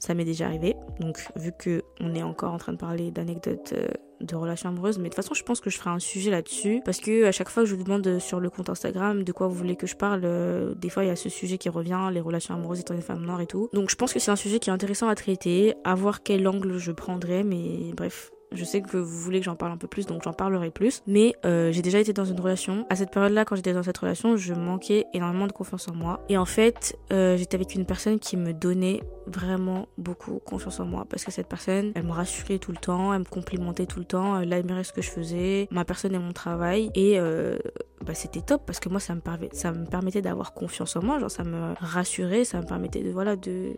Ça 0.00 0.14
m'est 0.14 0.25
déjà 0.25 0.47
arrivé. 0.47 0.75
Donc 0.99 1.19
vu 1.37 1.52
que 1.57 1.83
on 2.00 2.14
est 2.14 2.23
encore 2.23 2.52
en 2.52 2.59
train 2.59 2.73
de 2.73 2.78
parler 2.78 3.11
d'anecdotes 3.11 3.75
euh, 3.76 3.88
de 4.21 4.35
relations 4.35 4.71
amoureuses, 4.71 4.99
mais 4.99 5.04
de 5.04 5.14
toute 5.14 5.23
façon 5.23 5.35
je 5.35 5.42
pense 5.45 5.61
que 5.61 5.71
je 5.71 5.78
ferai 5.78 5.90
un 5.90 5.99
sujet 5.99 6.30
là-dessus 6.30 6.83
parce 6.85 6.99
que 7.00 7.25
à 7.25 7.33
chaque 7.33 7.49
fois 7.49 7.62
que 7.62 7.69
je 7.69 7.75
vous 7.75 7.85
demande 7.85 8.19
sur 8.19 8.40
le 8.40 8.50
compte 8.50 8.69
Instagram 8.69 9.23
de 9.25 9.33
quoi 9.33 9.47
vous 9.47 9.54
voulez 9.54 9.76
que 9.76 9.87
je 9.87 9.97
parle, 9.97 10.23
euh, 10.25 10.75
des 10.75 10.88
fois 10.88 11.04
il 11.04 11.09
y 11.09 11.11
a 11.11 11.16
ce 11.16 11.28
sujet 11.28 11.59
qui 11.59 11.69
revient, 11.69 12.11
les 12.12 12.21
relations 12.21 12.54
amoureuses 12.54 12.80
étant 12.80 12.95
des 12.95 13.02
femmes 13.02 13.25
noires 13.25 13.40
et 13.40 13.47
tout. 13.47 13.69
Donc 13.73 13.90
je 13.90 13.97
pense 13.97 14.12
que 14.12 14.19
c'est 14.19 14.30
un 14.30 14.37
sujet 14.37 14.59
qui 14.59 14.71
est 14.71 14.73
intéressant 14.73 15.09
à 15.09 15.14
traiter, 15.14 15.75
à 15.85 15.95
voir 15.95 16.23
quel 16.23 16.49
angle 16.49 16.78
je 16.78 16.92
prendrai, 16.92 17.45
mais 17.45 17.92
bref, 17.95 18.30
je 18.52 18.64
sais 18.64 18.80
que 18.80 18.97
vous 18.97 19.19
voulez 19.19 19.38
que 19.38 19.45
j'en 19.45 19.54
parle 19.54 19.73
un 19.73 19.76
peu 19.76 19.87
plus, 19.87 20.07
donc 20.07 20.23
j'en 20.25 20.33
parlerai 20.33 20.71
plus. 20.71 21.02
Mais 21.07 21.35
euh, 21.45 21.71
j'ai 21.73 21.83
déjà 21.83 22.00
été 22.00 22.12
dans 22.12 22.25
une 22.25 22.40
relation. 22.40 22.87
À 22.90 22.97
cette 22.97 23.11
période-là, 23.11 23.45
quand 23.45 23.57
j'étais 23.57 23.73
dans 23.73 23.83
cette 23.83 23.99
relation, 23.99 24.37
je 24.37 24.54
manquais 24.54 25.07
énormément 25.14 25.47
de 25.47 25.52
confiance 25.52 25.88
en 25.88 25.95
moi. 25.95 26.25
Et 26.28 26.37
en 26.37 26.45
fait, 26.45 26.99
euh, 27.12 27.37
j'étais 27.37 27.54
avec 27.54 27.75
une 27.75 27.87
personne 27.87 28.19
qui 28.19 28.37
me 28.37 28.52
donnait 28.52 29.02
vraiment 29.26 29.87
beaucoup 29.99 30.40
confiance 30.45 30.80
en 30.80 30.85
moi. 30.85 31.07
Parce 31.09 31.25
que 31.25 31.30
cette 31.30 31.49
personne, 31.49 31.92
elle 31.95 32.04
me 32.04 32.12
rassurait 32.12 32.59
tout 32.59 32.73
le 32.73 32.78
temps, 32.78 33.14
elle 33.14 33.21
me 33.21 33.25
complimentait 33.25 33.87
tout 33.87 34.00
le 34.00 34.04
temps, 34.04 34.40
elle 34.40 34.52
admirait 34.52 34.85
ce 34.85 34.92
que 34.92 35.02
je 35.02 35.11
faisais, 35.11 35.69
ma 35.71 35.85
personne 35.85 36.14
et 36.14 36.19
mon 36.19 36.33
travail. 36.33 36.90
Et 36.95 37.21
euh, 37.21 37.57
bah, 38.04 38.14
c'était 38.14 38.42
top 38.42 38.62
parce 38.66 38.80
que 38.80 38.88
moi, 38.88 38.99
ça 38.99 39.14
me, 39.14 39.21
ça 39.52 39.73
me 39.73 39.87
permettait 39.87 40.23
d'avoir 40.23 40.54
confiance 40.54 40.97
en 40.97 41.02
moi. 41.02 41.19
Genre, 41.21 41.30
ça 41.30 41.45
me 41.45 41.75
rassurait, 41.78 42.45
ça 42.45 42.61
me 42.61 42.66
permettait 42.66 43.02
de, 43.02 43.11
voilà, 43.11 43.37
de 43.37 43.76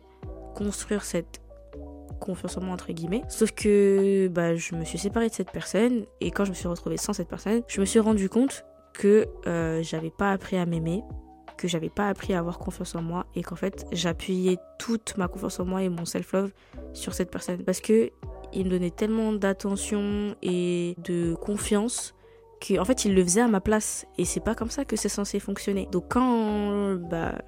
construire 0.54 1.04
cette 1.04 1.40
confiance 2.22 2.56
en 2.56 2.62
moi 2.62 2.74
entre 2.74 2.92
guillemets. 2.92 3.22
Sauf 3.28 3.52
que 3.52 4.28
bah, 4.28 4.54
je 4.54 4.74
me 4.74 4.84
suis 4.84 4.98
séparée 4.98 5.28
de 5.28 5.34
cette 5.34 5.50
personne 5.50 6.04
et 6.20 6.30
quand 6.30 6.44
je 6.44 6.50
me 6.50 6.54
suis 6.54 6.68
retrouvée 6.68 6.96
sans 6.96 7.12
cette 7.12 7.28
personne, 7.28 7.62
je 7.68 7.80
me 7.80 7.84
suis 7.84 8.00
rendu 8.00 8.28
compte 8.28 8.64
que 8.94 9.26
euh, 9.46 9.82
j'avais 9.82 10.10
pas 10.10 10.32
appris 10.32 10.56
à 10.56 10.66
m'aimer, 10.66 11.02
que 11.56 11.68
j'avais 11.68 11.88
pas 11.88 12.08
appris 12.08 12.34
à 12.34 12.38
avoir 12.38 12.58
confiance 12.58 12.94
en 12.94 13.02
moi 13.02 13.26
et 13.34 13.42
qu'en 13.42 13.56
fait 13.56 13.86
j'appuyais 13.92 14.58
toute 14.78 15.16
ma 15.16 15.28
confiance 15.28 15.60
en 15.60 15.64
moi 15.64 15.82
et 15.82 15.88
mon 15.88 16.04
self-love 16.04 16.52
sur 16.92 17.14
cette 17.14 17.30
personne 17.30 17.62
parce 17.64 17.80
que 17.80 18.10
il 18.52 18.66
me 18.66 18.70
donnait 18.70 18.90
tellement 18.90 19.32
d'attention 19.32 20.34
et 20.42 20.94
de 20.98 21.34
confiance 21.34 22.14
qu'en 22.60 22.84
fait 22.84 23.04
il 23.04 23.14
le 23.14 23.22
faisait 23.22 23.40
à 23.40 23.48
ma 23.48 23.60
place 23.60 24.06
et 24.18 24.24
c'est 24.24 24.40
pas 24.40 24.54
comme 24.54 24.70
ça 24.70 24.84
que 24.84 24.96
c'est 24.96 25.08
censé 25.08 25.40
fonctionner. 25.40 25.88
Donc 25.90 26.04
quand 26.10 26.94
bah 26.96 27.38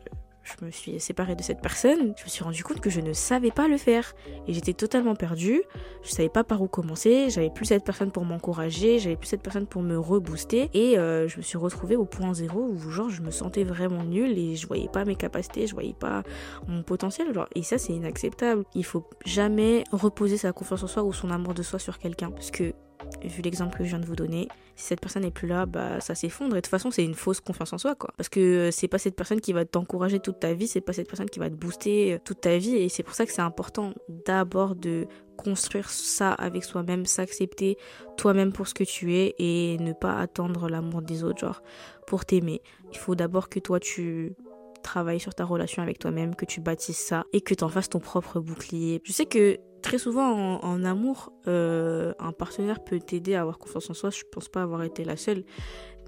je 0.45 0.65
me 0.65 0.71
suis 0.71 1.01
séparée 1.01 1.35
de 1.35 1.43
cette 1.43 1.61
personne, 1.61 2.15
je 2.17 2.25
me 2.25 2.29
suis 2.29 2.45
rendu 2.45 2.63
compte 2.63 2.81
que 2.81 2.91
je 2.91 3.01
ne 3.01 3.13
savais 3.13 3.51
pas 3.51 3.67
le 3.67 3.79
faire. 3.79 4.15
Et 4.47 4.53
j'étais 4.53 4.75
totalement 4.75 5.15
perdue, 5.15 5.63
je 6.03 6.11
savais 6.11 6.29
pas 6.29 6.45
par 6.45 6.61
où 6.63 6.69
commencer, 6.69 7.31
j'avais 7.31 7.51
plus 7.51 7.65
cette 7.65 7.85
personne 7.85 8.11
pour 8.11 8.25
m'encourager, 8.25 8.99
j'avais 8.99 9.17
plus 9.17 9.29
cette 9.29 9.43
personne 9.43 9.67
pour 9.67 9.83
me 9.83 9.99
rebooster. 9.99 10.69
Et 10.75 10.99
euh, 10.99 11.29
je 11.29 11.39
me 11.39 11.43
suis 11.43 11.57
retrouvée 11.57 11.97
au 11.97 12.05
point 12.05 12.35
zéro 12.35 12.61
où 12.61 12.91
genre 12.91 13.09
je 13.09 13.23
me 13.23 13.31
sentais 13.31 13.65
vraiment 13.65 14.05
nulle 14.05 14.39
et 14.39 14.55
je 14.57 14.67
voyais 14.67 14.89
pas 14.89 15.05
mes 15.05 15.17
capacités, 15.17 15.67
je 15.67 15.75
voyais 15.75 15.95
pas 15.95 16.23
mon 16.69 16.83
potentiel. 16.83 17.33
Et 17.55 17.63
ça 17.63 17.79
c'est 17.79 17.95
inacceptable. 17.95 18.65
Il 18.75 18.85
faut 18.85 19.09
jamais 19.25 19.85
reposer 19.93 20.37
sa 20.37 20.53
confiance 20.53 20.83
en 20.83 20.89
soi 20.89 21.03
ou 21.05 21.13
son 21.13 21.31
amour 21.31 21.55
de 21.55 21.63
soi 21.63 21.79
sur 21.79 21.99
quelqu'un. 21.99 22.31
Parce 22.31 22.51
que 22.51 22.75
vu 23.23 23.43
l'exemple 23.43 23.77
que 23.79 23.85
je 23.85 23.91
viens 23.91 23.99
de 23.99 24.07
vous 24.07 24.17
donner, 24.17 24.49
si 24.77 24.87
cette 24.87 25.01
personne 25.01 25.23
n'est 25.23 25.31
plus 25.31 25.49
là, 25.49 25.67
bah 25.67 26.01
ça 26.01 26.15
s'effondre. 26.15 26.55
Et 26.55 26.57
de 26.57 26.61
toute 26.61 26.71
façon, 26.71 26.91
c'est 26.91 27.05
une 27.05 27.15
fausse 27.15 27.41
confiance 27.41 27.73
en 27.73 27.79
soi. 27.79 27.95
Parce 28.17 28.29
que 28.29 28.41
euh, 28.41 28.71
c'est 28.71 28.89
pas 28.89 28.99
cette 28.99 29.17
personne 29.17 29.41
qui 29.41 29.53
va 29.53 29.65
t'encourager 29.65 30.21
toute 30.21 30.41
ta 30.41 30.53
vie, 30.53 30.67
c'est 30.67 30.81
pas 30.81 30.93
cette 30.93 31.09
personne 31.09 31.31
qui 31.31 31.39
va 31.39 31.49
te 31.49 31.55
booster 31.55 32.15
euh, 32.15 32.19
toute 32.25 32.41
ta 32.41 32.59
vie. 32.59 32.77
Et 32.77 32.89
c'est 32.89 33.03
pour 33.03 33.15
ça 33.15 33.25
que 33.25 33.33
c'est 33.33 33.43
important 33.43 33.95
d'abord 34.09 34.75
de 34.75 35.07
construire 35.37 35.91
ça 35.91 36.33
avec 36.33 36.65
soi-même, 36.65 37.07
s'accepter 37.07 37.77
toi-même 38.17 38.53
pour 38.53 38.69
ce 38.69 38.75
que 38.75 38.85
tu 38.85 39.15
es 39.15 39.35
et 39.39 39.79
ne 39.79 39.93
pas 39.93 40.19
attendre 40.19 40.69
l'amour 40.69 41.03
des 41.03 41.25
autres, 41.25 41.41
genre 41.41 41.63
pour 42.07 42.25
t'aimer. 42.25 42.63
Il 42.93 42.99
faut 42.99 43.15
d'abord 43.15 43.49
que 43.49 43.59
toi 43.59 43.81
tu 43.81 44.35
travailles 44.83 45.19
sur 45.19 45.35
ta 45.35 45.45
relation 45.45 45.83
avec 45.83 45.99
toi-même, 45.99 46.35
que 46.37 46.45
tu 46.45 46.61
bâtisses 46.61 46.99
ça 46.99 47.25
et 47.33 47.41
que 47.41 47.55
tu 47.55 47.65
en 47.65 47.69
fasses 47.69 47.89
ton 47.89 47.99
propre 47.99 48.39
bouclier. 48.39 49.01
Je 49.05 49.13
sais 49.13 49.27
que 49.27 49.59
très 49.85 49.99
souvent 49.99 50.59
en, 50.63 50.85
amour, 50.85 51.31
euh, 51.47 52.15
un 52.19 52.33
partenaire 52.33 52.83
peut 52.83 52.99
t'aider 52.99 53.35
à 53.35 53.43
avoir 53.43 53.59
confiance 53.59 53.91
en 53.91 53.95
soi. 53.95 54.09
Je 54.09 54.23
pense 54.33 54.49
pas 54.49 54.63
avoir 54.63 54.83
été 54.83 55.05
la 55.05 55.17
seule, 55.17 55.45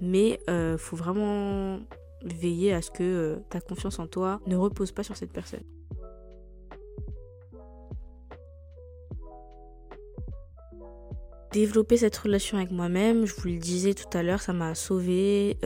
mais 0.01 0.39
euh, 0.49 0.79
faut 0.79 0.95
vraiment 0.95 1.79
veiller 2.23 2.73
à 2.73 2.81
ce 2.81 2.89
que 2.89 3.03
euh, 3.03 3.35
ta 3.51 3.61
confiance 3.61 3.99
en 3.99 4.07
toi 4.07 4.41
ne 4.47 4.55
repose 4.55 4.91
pas 4.91 5.03
sur 5.03 5.15
cette 5.15 5.31
personne. 5.31 5.61
Développer 11.51 11.97
cette 11.97 12.17
relation 12.17 12.57
avec 12.57 12.71
moi-même, 12.71 13.25
je 13.25 13.35
vous 13.35 13.47
le 13.47 13.57
disais 13.57 13.93
tout 13.93 14.09
à 14.17 14.23
l'heure, 14.23 14.41
ça 14.41 14.53
m'a 14.53 14.73
sauvé, 14.73 15.57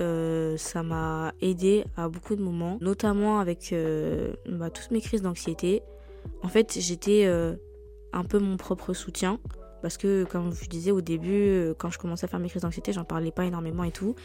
ça 0.58 0.84
m'a 0.84 1.34
aidé 1.42 1.86
à 1.98 2.08
beaucoup 2.08 2.36
de 2.36 2.42
moments, 2.42 2.78
notamment 2.82 3.40
avec 3.40 3.74
bah, 4.48 4.70
toutes 4.70 4.92
mes 4.92 5.02
crises 5.02 5.22
d'anxiété. 5.22 5.82
En 6.44 6.50
fait, 6.50 6.78
j'étais 6.80 7.26
un 8.14 8.24
peu 8.24 8.40
mon 8.40 8.58
propre 8.58 8.94
soutien. 8.94 9.40
Parce 9.82 9.98
que, 9.98 10.26
comme 10.26 10.54
je 10.54 10.70
disais 10.70 10.92
au 10.92 11.02
début, 11.02 11.30
euh, 11.32 11.74
quand 11.76 11.90
je 11.90 11.98
commençais 11.98 12.26
à 12.26 12.28
faire 12.28 12.40
mes 12.40 12.50
crises 12.50 12.62
d'anxiété, 12.62 12.94
j'en 12.94 13.04
parlais 13.04 13.32
pas 13.32 13.46
énormément 13.46 13.84
et 13.84 13.92
tout. 13.92 14.16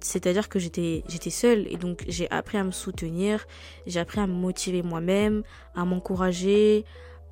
C'est-à-dire 0.00 0.48
que 0.48 0.58
j'étais, 0.58 1.04
seule 1.30 1.66
et 1.70 1.76
donc 1.76 2.04
j'ai 2.08 2.28
appris 2.30 2.58
à 2.58 2.64
me 2.64 2.72
soutenir, 2.72 3.46
j'ai 3.86 4.00
appris 4.00 4.20
à 4.20 4.26
me 4.26 4.32
motiver 4.32 4.82
moi-même, 4.82 5.42
à 5.76 5.84
m'encourager, 5.84 6.84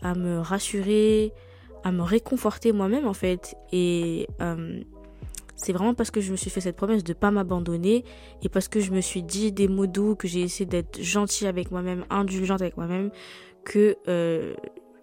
à 0.03 0.15
me 0.15 0.39
rassurer, 0.39 1.33
à 1.83 1.91
me 1.91 2.03
réconforter 2.03 2.71
moi-même 2.71 3.07
en 3.07 3.13
fait. 3.13 3.57
Et 3.73 4.29
euh, 4.41 4.81
c'est 5.57 5.73
vraiment 5.73 5.95
parce 5.95 6.13
que 6.13 6.21
je 6.21 6.31
me 6.31 6.37
suis 6.37 6.51
fait 6.51 6.61
cette 6.61 6.77
promesse 6.77 7.03
de 7.03 7.13
pas 7.13 7.33
m'abandonner 7.33 8.05
et 8.43 8.49
parce 8.49 8.69
que 8.69 8.79
je 8.79 8.93
me 8.93 9.01
suis 9.01 9.25
dit 9.25 9.51
des 9.51 9.67
mots 9.67 9.89
doux, 9.89 10.15
que 10.15 10.29
j'ai 10.29 10.43
essayé 10.43 10.67
d'être 10.67 11.03
gentille 11.03 11.49
avec 11.49 11.73
moi-même, 11.73 12.05
indulgente 12.09 12.63
avec 12.63 12.77
moi-même, 12.77 13.11
que 13.65 13.97
euh, 14.07 14.55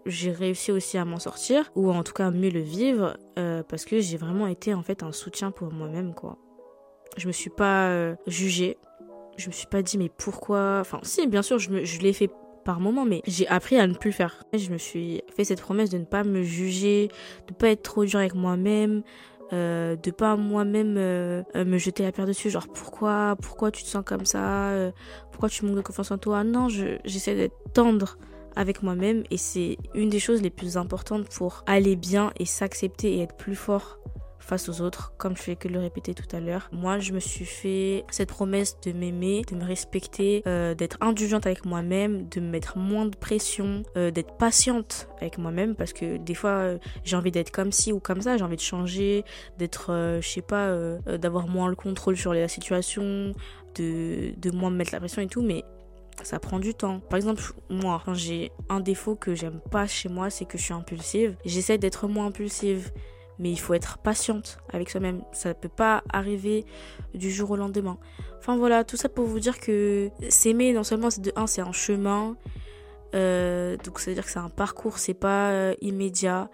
j'ai 0.06 0.32
réussi 0.32 0.72
aussi 0.72 0.98
à 0.98 1.06
m'en 1.06 1.20
sortir 1.20 1.72
ou 1.76 1.92
en 1.92 2.04
tout 2.04 2.14
cas 2.14 2.30
mieux 2.30 2.50
le 2.50 2.60
vivre 2.60 3.18
euh, 3.40 3.64
parce 3.64 3.86
que 3.86 4.00
j'ai 4.00 4.18
vraiment 4.18 4.48
été 4.48 4.74
en 4.74 4.84
fait 4.84 5.04
un 5.04 5.12
soutien 5.12 5.52
pour 5.52 5.72
moi-même 5.72 6.14
quoi. 6.14 6.38
Je 7.18 7.28
me 7.28 7.32
suis 7.32 7.50
pas 7.50 7.88
euh, 7.88 8.16
jugée, 8.28 8.78
je 9.38 9.48
me 9.48 9.52
suis 9.52 9.68
pas 9.68 9.82
dit 9.82 9.98
mais 9.98 10.10
pourquoi? 10.16 10.78
Enfin 10.80 11.00
si 11.04 11.26
bien 11.28 11.42
sûr 11.42 11.58
je, 11.58 11.84
je 11.84 12.02
l'ai 12.02 12.14
fait 12.14 12.30
par 12.64 12.80
moment 12.80 13.06
mais 13.06 13.22
j'ai 13.26 13.48
appris 13.48 13.78
à 13.78 13.88
ne 13.88 13.94
plus 13.94 14.12
le 14.12 14.16
faire. 14.16 14.44
Je 14.54 14.70
me 14.70 14.78
suis 14.78 15.22
fait 15.36 15.44
cette 15.44 15.62
promesse 15.62 15.90
de 15.90 15.98
ne 15.98 16.06
pas 16.06 16.24
me 16.24 16.44
juger, 16.44 17.10
de 17.48 17.54
pas 17.54 17.70
être 17.70 17.84
trop 17.84 18.06
dur 18.06 18.20
avec 18.20 18.36
moi-même. 18.36 19.02
Euh, 19.54 19.96
de 19.96 20.10
pas 20.10 20.36
moi-même 20.36 20.96
euh, 20.98 21.44
me 21.56 21.78
jeter 21.78 22.02
la 22.02 22.12
pierre 22.12 22.26
dessus 22.26 22.50
genre 22.50 22.68
pourquoi? 22.68 23.36
Pourquoi 23.40 23.70
tu 23.70 23.84
te 23.84 23.88
sens 23.88 24.04
comme 24.04 24.26
ça? 24.26 24.72
Pourquoi 25.32 25.50
tu 25.50 25.66
manques 25.66 25.76
de 25.76 25.82
confiance 25.82 26.10
en 26.10 26.18
toi? 26.18 26.44
Non 26.44 26.68
j'essaie 26.68 27.36
d'être 27.36 27.56
tendre 27.74 28.18
avec 28.56 28.84
moi-même 28.84 29.24
et 29.32 29.38
c'est 29.38 29.78
une 29.94 30.10
des 30.10 30.20
choses 30.20 30.42
les 30.42 30.50
plus 30.50 30.78
importantes 30.78 31.28
pour 31.30 31.64
aller 31.66 31.96
bien 31.96 32.32
et 32.38 32.46
s'accepter 32.46 33.16
et 33.16 33.22
être 33.22 33.36
plus 33.36 33.56
fort 33.56 34.00
face 34.46 34.70
aux 34.70 34.82
autres, 34.82 35.14
comme 35.18 35.36
je 35.36 35.42
fais 35.42 35.56
que 35.56 35.68
le 35.68 35.80
répéter 35.80 36.14
tout 36.14 36.34
à 36.36 36.40
l'heure. 36.40 36.70
Moi, 36.72 37.00
je 37.00 37.14
me 37.14 37.20
suis 37.20 37.46
fait 37.46 38.06
cette 38.12 38.30
promesse 38.30 38.78
de 38.86 38.92
m'aimer, 38.92 39.42
de 39.50 39.56
me 39.56 39.66
respecter, 39.66 40.44
euh, 40.48 40.76
d'être 40.76 40.98
indulgente 41.02 41.46
avec 41.48 41.66
moi-même, 41.66 42.30
de 42.30 42.40
me 42.40 42.50
mettre 42.50 42.78
moins 42.78 43.06
de 43.06 43.16
pression, 43.16 43.84
euh, 43.98 44.12
d'être 44.12 44.38
patiente 44.38 45.10
avec 45.20 45.38
moi-même 45.38 45.76
parce 45.76 45.94
que 45.94 46.18
des 46.18 46.36
fois, 46.36 46.52
euh, 46.52 46.78
j'ai 47.04 47.16
envie 47.16 47.32
d'être 47.32 47.52
comme 47.52 47.72
ci 47.72 47.92
ou 47.92 48.00
comme 48.00 48.22
ça, 48.22 48.38
j'ai 48.38 48.44
envie 48.44 48.56
de 48.56 48.62
changer, 48.62 49.26
d'être, 49.58 50.20
je 50.22 50.28
sais 50.28 50.42
pas, 50.42 50.76
d'avoir 51.18 51.48
moins 51.48 51.70
le 51.70 51.76
contrôle 51.76 52.16
sur 52.16 52.34
la 52.34 52.48
situation, 52.48 53.34
de, 53.76 54.34
de 54.38 54.52
moins 54.52 54.70
me 54.70 54.78
mettre 54.78 54.94
la 54.94 55.00
pression 55.00 55.22
et 55.22 55.28
tout, 55.28 55.42
mais 55.42 55.64
ça 56.24 56.40
prend 56.40 56.60
du 56.60 56.74
temps. 56.74 57.00
Par 57.00 57.18
exemple, 57.18 57.44
moi, 57.70 58.02
j'ai 58.14 58.52
un 58.70 58.80
défaut 58.80 59.16
que 59.16 59.36
j'aime 59.36 59.60
pas 59.72 59.88
chez 59.88 60.10
moi, 60.10 60.30
c'est 60.30 60.46
que 60.46 60.58
je 60.58 60.64
suis 60.64 60.74
impulsive. 60.74 61.36
J'essaie 61.46 61.78
d'être 61.78 62.08
moins 62.08 62.28
impulsive 62.28 62.92
mais 63.40 63.52
il 63.52 63.60
faut 63.60 63.74
être 63.74 63.98
patiente 63.98 64.60
avec 64.72 64.90
soi-même. 64.90 65.22
Ça 65.32 65.50
ne 65.50 65.54
peut 65.54 65.70
pas 65.70 66.04
arriver 66.12 66.66
du 67.14 67.32
jour 67.32 67.52
au 67.52 67.56
lendemain. 67.56 67.98
Enfin 68.40 68.58
voilà, 68.58 68.84
tout 68.84 68.98
ça 68.98 69.10
pour 69.10 69.26
vous 69.26 69.40
dire 69.40 69.60
que 69.60 70.10
s'aimer, 70.30 70.74
non 70.74 70.84
seulement 70.84 71.10
c'est 71.10 71.22
de 71.22 71.34
un, 71.36 71.48
c'est 71.48 71.62
un 71.62 71.72
chemin, 71.72 72.38
euh, 73.16 73.78
donc 73.84 74.00
ça 74.00 74.12
veut 74.12 74.16
dire 74.16 74.26
que 74.26 74.32
c'est 74.32 74.40
un 74.40 74.50
parcours, 74.50 75.00
c'est 75.00 75.14
pas 75.14 75.52
euh, 75.52 75.74
immédiat, 75.82 76.50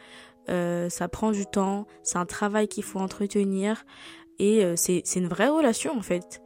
euh, 0.50 0.90
ça 0.90 1.08
prend 1.08 1.32
du 1.32 1.46
temps, 1.46 1.88
c'est 2.04 2.18
un 2.18 2.26
travail 2.26 2.68
qu'il 2.68 2.84
faut 2.84 3.00
entretenir 3.00 3.84
et 4.40 4.66
c'est 4.76 5.04
une 5.16 5.28
vraie 5.28 5.50
relation 5.50 5.96
en 5.96 6.02
fait. 6.02 6.42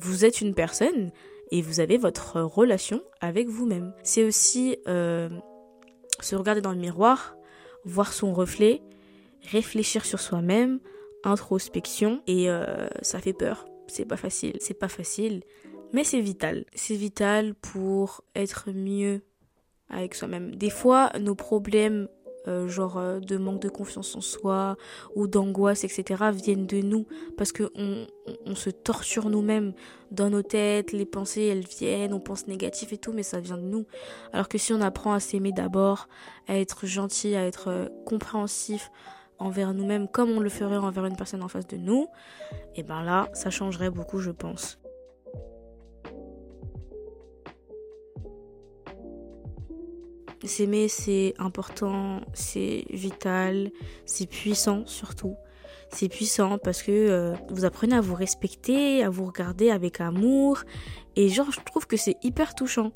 Vous 0.00 0.24
êtes 0.24 0.40
une 0.40 0.54
personne 0.54 1.10
et 1.50 1.62
vous 1.62 1.80
avez 1.80 1.98
votre 1.98 2.40
relation 2.40 3.02
avec 3.20 3.48
vous-même. 3.48 3.92
C'est 4.02 4.24
aussi 4.24 4.76
se 4.86 6.34
regarder 6.36 6.60
dans 6.60 6.72
le 6.72 6.78
miroir, 6.78 7.36
voir 7.84 8.12
son 8.12 8.32
reflet 8.32 8.82
réfléchir 9.42 10.04
sur 10.04 10.20
soi-même, 10.20 10.80
introspection 11.24 12.22
et 12.26 12.50
euh, 12.50 12.88
ça 13.02 13.20
fait 13.20 13.32
peur. 13.32 13.66
C'est 13.86 14.04
pas 14.04 14.16
facile, 14.16 14.56
c'est 14.60 14.78
pas 14.78 14.88
facile, 14.88 15.42
mais 15.92 16.04
c'est 16.04 16.20
vital. 16.20 16.64
C'est 16.74 16.94
vital 16.94 17.54
pour 17.54 18.22
être 18.34 18.70
mieux 18.70 19.22
avec 19.88 20.14
soi-même. 20.14 20.54
Des 20.54 20.70
fois, 20.70 21.10
nos 21.18 21.34
problèmes 21.34 22.08
euh, 22.48 22.68
genre 22.68 22.96
euh, 22.98 23.20
de 23.20 23.36
manque 23.36 23.60
de 23.60 23.68
confiance 23.68 24.16
en 24.16 24.20
soi 24.20 24.76
ou 25.14 25.26
d'angoisse, 25.26 25.84
etc., 25.84 26.24
viennent 26.32 26.66
de 26.66 26.80
nous 26.80 27.06
parce 27.36 27.52
que 27.52 27.70
on, 27.74 28.06
on, 28.46 28.54
se 28.54 28.70
torture 28.70 29.28
nous-mêmes 29.28 29.74
dans 30.10 30.30
nos 30.30 30.42
têtes, 30.42 30.92
les 30.92 31.04
pensées 31.04 31.44
elles 31.44 31.66
viennent, 31.66 32.14
on 32.14 32.20
pense 32.20 32.46
négatif 32.46 32.92
et 32.92 32.98
tout, 32.98 33.12
mais 33.12 33.22
ça 33.22 33.40
vient 33.40 33.58
de 33.58 33.62
nous. 33.62 33.86
Alors 34.32 34.48
que 34.48 34.58
si 34.58 34.72
on 34.72 34.80
apprend 34.80 35.12
à 35.12 35.20
s'aimer 35.20 35.52
d'abord, 35.52 36.08
à 36.48 36.56
être 36.56 36.86
gentil, 36.86 37.36
à 37.36 37.46
être 37.46 37.90
compréhensif, 38.06 38.90
envers 39.38 39.74
nous-mêmes 39.74 40.08
comme 40.08 40.30
on 40.30 40.40
le 40.40 40.50
ferait 40.50 40.76
envers 40.76 41.06
une 41.06 41.16
personne 41.16 41.42
en 41.42 41.48
face 41.48 41.66
de 41.66 41.76
nous, 41.76 42.06
et 42.74 42.82
ben 42.82 43.02
là, 43.02 43.28
ça 43.32 43.50
changerait 43.50 43.90
beaucoup, 43.90 44.18
je 44.18 44.30
pense. 44.30 44.79
S'aimer, 50.44 50.88
c'est 50.88 51.34
important, 51.38 52.20
c'est 52.32 52.84
vital, 52.90 53.70
c'est 54.06 54.26
puissant 54.26 54.84
surtout. 54.86 55.36
C'est 55.92 56.08
puissant 56.08 56.56
parce 56.58 56.82
que 56.82 56.92
euh, 56.92 57.34
vous 57.50 57.64
apprenez 57.64 57.96
à 57.96 58.00
vous 58.00 58.14
respecter, 58.14 59.02
à 59.02 59.10
vous 59.10 59.26
regarder 59.26 59.70
avec 59.70 60.00
amour. 60.00 60.62
Et 61.16 61.28
genre, 61.28 61.50
je 61.50 61.60
trouve 61.66 61.86
que 61.86 61.96
c'est 61.96 62.16
hyper 62.22 62.54
touchant. 62.54 62.92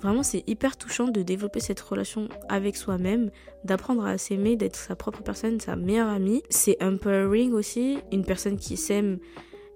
Vraiment, 0.00 0.22
c'est 0.22 0.42
hyper 0.48 0.78
touchant 0.78 1.08
de 1.08 1.20
développer 1.22 1.60
cette 1.60 1.80
relation 1.80 2.28
avec 2.48 2.76
soi-même, 2.76 3.30
d'apprendre 3.64 4.06
à 4.06 4.16
s'aimer, 4.16 4.56
d'être 4.56 4.76
sa 4.76 4.96
propre 4.96 5.22
personne, 5.22 5.60
sa 5.60 5.76
meilleure 5.76 6.08
amie. 6.08 6.42
C'est 6.48 6.82
empowering 6.82 7.52
aussi, 7.52 7.98
une 8.10 8.24
personne 8.24 8.56
qui 8.56 8.78
s'aime 8.78 9.18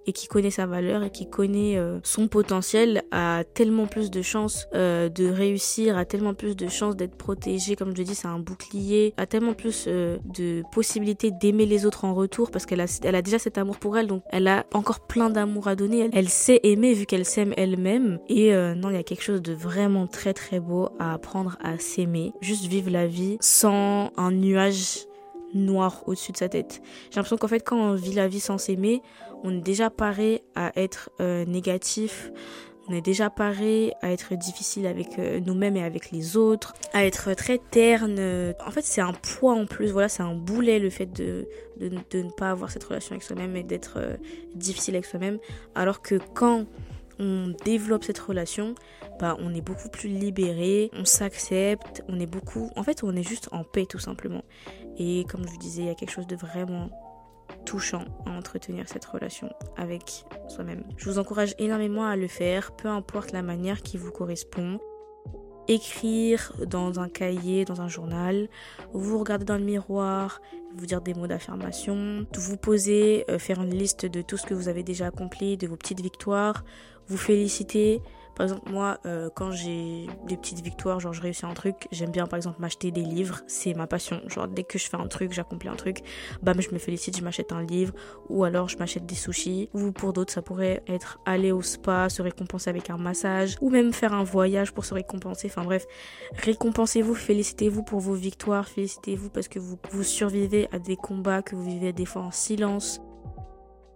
et 0.06 0.12
qui 0.12 0.26
connaît 0.26 0.50
sa 0.50 0.66
valeur 0.66 1.02
et 1.02 1.10
qui 1.10 1.28
connaît 1.28 1.76
euh, 1.76 1.98
son 2.02 2.28
potentiel 2.28 3.02
a 3.10 3.42
tellement 3.54 3.86
plus 3.86 4.10
de 4.10 4.22
chances 4.22 4.66
euh, 4.74 5.08
de 5.08 5.26
réussir, 5.26 5.96
a 5.96 6.04
tellement 6.04 6.34
plus 6.34 6.56
de 6.56 6.68
chances 6.68 6.96
d'être 6.96 7.16
protégée, 7.16 7.76
comme 7.76 7.96
je 7.96 8.02
dis, 8.02 8.14
c'est 8.14 8.28
un 8.28 8.38
bouclier, 8.38 9.14
a 9.16 9.26
tellement 9.26 9.54
plus 9.54 9.84
euh, 9.86 10.18
de 10.24 10.62
possibilités 10.72 11.30
d'aimer 11.30 11.66
les 11.66 11.86
autres 11.86 12.04
en 12.04 12.14
retour 12.14 12.50
parce 12.50 12.66
qu'elle 12.66 12.80
a, 12.80 13.00
elle 13.02 13.14
a 13.14 13.22
déjà 13.22 13.38
cet 13.38 13.58
amour 13.58 13.78
pour 13.78 13.96
elle, 13.96 14.06
donc 14.06 14.22
elle 14.30 14.48
a 14.48 14.66
encore 14.74 15.00
plein 15.00 15.30
d'amour 15.30 15.68
à 15.68 15.76
donner. 15.76 16.00
Elle, 16.00 16.10
elle 16.12 16.28
sait 16.28 16.60
aimer 16.62 16.92
vu 16.92 17.06
qu'elle 17.06 17.24
s'aime 17.24 17.54
elle-même. 17.56 18.18
Et 18.28 18.52
non, 18.52 18.90
il 18.90 18.96
y 18.96 18.98
a 18.98 19.02
quelque 19.02 19.22
chose 19.22 19.42
de 19.42 19.52
vraiment 19.52 20.06
très 20.06 20.32
très 20.32 20.60
beau 20.60 20.88
à 20.98 21.14
apprendre 21.14 21.56
à 21.62 21.78
s'aimer, 21.78 22.32
juste 22.40 22.66
vivre 22.66 22.90
la 22.90 23.06
vie 23.06 23.36
sans 23.40 24.10
un 24.16 24.30
nuage 24.30 25.06
noir 25.54 26.02
au-dessus 26.06 26.32
de 26.32 26.36
sa 26.36 26.48
tête. 26.48 26.82
J'ai 27.10 27.16
l'impression 27.16 27.36
qu'en 27.36 27.48
fait, 27.48 27.60
quand 27.60 27.78
on 27.78 27.94
vit 27.94 28.12
la 28.12 28.28
vie 28.28 28.40
sans 28.40 28.58
s'aimer, 28.58 29.02
on 29.44 29.58
est 29.58 29.60
déjà 29.60 29.90
paré 29.90 30.42
à 30.56 30.72
être 30.74 31.10
euh, 31.20 31.44
négatif, 31.44 32.32
on 32.88 32.92
est 32.94 33.00
déjà 33.00 33.30
paré 33.30 33.92
à 34.02 34.10
être 34.10 34.34
difficile 34.34 34.86
avec 34.86 35.18
euh, 35.18 35.40
nous-mêmes 35.40 35.76
et 35.76 35.82
avec 35.82 36.10
les 36.10 36.36
autres, 36.36 36.74
à 36.92 37.06
être 37.06 37.32
très 37.34 37.58
terne. 37.58 38.18
En 38.66 38.70
fait, 38.70 38.82
c'est 38.82 39.00
un 39.00 39.12
poids 39.12 39.54
en 39.54 39.66
plus, 39.66 39.90
voilà, 39.90 40.08
c'est 40.08 40.22
un 40.22 40.34
boulet 40.34 40.78
le 40.78 40.90
fait 40.90 41.06
de, 41.06 41.46
de, 41.78 41.88
ne 41.88 42.30
pas 42.30 42.50
avoir 42.50 42.70
cette 42.70 42.84
relation 42.84 43.12
avec 43.12 43.22
soi-même 43.22 43.54
et 43.56 43.62
d'être 43.62 43.94
euh, 43.98 44.16
difficile 44.54 44.94
avec 44.94 45.06
soi-même. 45.06 45.38
Alors 45.74 46.02
que 46.02 46.16
quand 46.34 46.66
on 47.18 47.54
développe 47.64 48.04
cette 48.04 48.18
relation, 48.18 48.74
bah, 49.20 49.36
on 49.40 49.54
est 49.54 49.60
beaucoup 49.60 49.88
plus 49.88 50.08
libéré, 50.08 50.90
on 50.94 51.04
s'accepte, 51.04 52.02
on 52.08 52.18
est 52.18 52.26
beaucoup. 52.26 52.70
En 52.76 52.82
fait, 52.82 53.04
on 53.04 53.14
est 53.14 53.22
juste 53.22 53.48
en 53.52 53.62
paix 53.62 53.86
tout 53.86 53.98
simplement. 53.98 54.42
Et 54.98 55.24
comme 55.28 55.46
je 55.46 55.50
vous 55.50 55.58
disais, 55.58 55.82
il 55.82 55.86
y 55.86 55.90
a 55.90 55.94
quelque 55.94 56.12
chose 56.12 56.26
de 56.26 56.36
vraiment 56.36 56.90
touchant 57.64 58.04
à 58.26 58.30
entretenir 58.30 58.88
cette 58.88 59.04
relation 59.04 59.50
avec 59.76 60.24
soi-même. 60.48 60.84
Je 60.96 61.10
vous 61.10 61.18
encourage 61.18 61.54
énormément 61.58 62.04
à 62.04 62.16
le 62.16 62.28
faire, 62.28 62.72
peu 62.72 62.88
importe 62.88 63.32
la 63.32 63.42
manière 63.42 63.82
qui 63.82 63.98
vous 63.98 64.10
correspond. 64.10 64.80
Écrire 65.66 66.52
dans 66.66 67.00
un 67.00 67.08
cahier, 67.08 67.64
dans 67.64 67.80
un 67.80 67.88
journal, 67.88 68.48
vous 68.92 69.18
regarder 69.18 69.46
dans 69.46 69.56
le 69.56 69.64
miroir, 69.64 70.42
vous 70.74 70.84
dire 70.84 71.00
des 71.00 71.14
mots 71.14 71.26
d'affirmation, 71.26 72.26
vous 72.36 72.56
poser, 72.58 73.24
euh, 73.30 73.38
faire 73.38 73.62
une 73.62 73.74
liste 73.74 74.04
de 74.04 74.20
tout 74.20 74.36
ce 74.36 74.44
que 74.44 74.52
vous 74.52 74.68
avez 74.68 74.82
déjà 74.82 75.06
accompli, 75.06 75.56
de 75.56 75.66
vos 75.66 75.76
petites 75.76 76.02
victoires, 76.02 76.64
vous 77.08 77.16
féliciter, 77.16 78.02
par 78.34 78.44
exemple, 78.44 78.70
moi, 78.70 78.98
euh, 79.06 79.30
quand 79.34 79.52
j'ai 79.52 80.06
des 80.26 80.36
petites 80.36 80.60
victoires, 80.60 81.00
genre 81.00 81.12
je 81.12 81.22
réussis 81.22 81.46
un 81.46 81.54
truc, 81.54 81.88
j'aime 81.92 82.10
bien 82.10 82.26
par 82.26 82.36
exemple 82.36 82.60
m'acheter 82.60 82.90
des 82.90 83.02
livres, 83.02 83.40
c'est 83.46 83.74
ma 83.74 83.86
passion. 83.86 84.20
Genre 84.28 84.48
dès 84.48 84.64
que 84.64 84.78
je 84.78 84.88
fais 84.88 84.96
un 84.96 85.06
truc, 85.06 85.32
j'accomplis 85.32 85.68
un 85.68 85.76
truc, 85.76 85.98
bam, 86.42 86.60
je 86.60 86.70
me 86.70 86.78
félicite, 86.78 87.16
je 87.16 87.22
m'achète 87.22 87.52
un 87.52 87.62
livre, 87.62 87.94
ou 88.28 88.44
alors 88.44 88.68
je 88.68 88.76
m'achète 88.78 89.06
des 89.06 89.14
sushis, 89.14 89.70
ou 89.72 89.92
pour 89.92 90.12
d'autres, 90.12 90.32
ça 90.32 90.42
pourrait 90.42 90.82
être 90.88 91.20
aller 91.26 91.52
au 91.52 91.62
spa, 91.62 92.08
se 92.08 92.22
récompenser 92.22 92.70
avec 92.70 92.90
un 92.90 92.98
massage, 92.98 93.56
ou 93.60 93.70
même 93.70 93.92
faire 93.92 94.12
un 94.12 94.24
voyage 94.24 94.72
pour 94.72 94.84
se 94.84 94.94
récompenser. 94.94 95.48
Enfin 95.48 95.64
bref, 95.64 95.86
récompensez-vous, 96.34 97.14
félicitez-vous 97.14 97.82
pour 97.82 98.00
vos 98.00 98.14
victoires, 98.14 98.68
félicitez-vous 98.68 99.30
parce 99.30 99.48
que 99.48 99.58
vous, 99.58 99.78
vous 99.90 100.02
survivez 100.02 100.68
à 100.72 100.78
des 100.78 100.96
combats 100.96 101.42
que 101.42 101.54
vous 101.54 101.64
vivez 101.64 101.92
des 101.92 102.06
fois 102.06 102.22
en 102.22 102.30
silence 102.30 103.00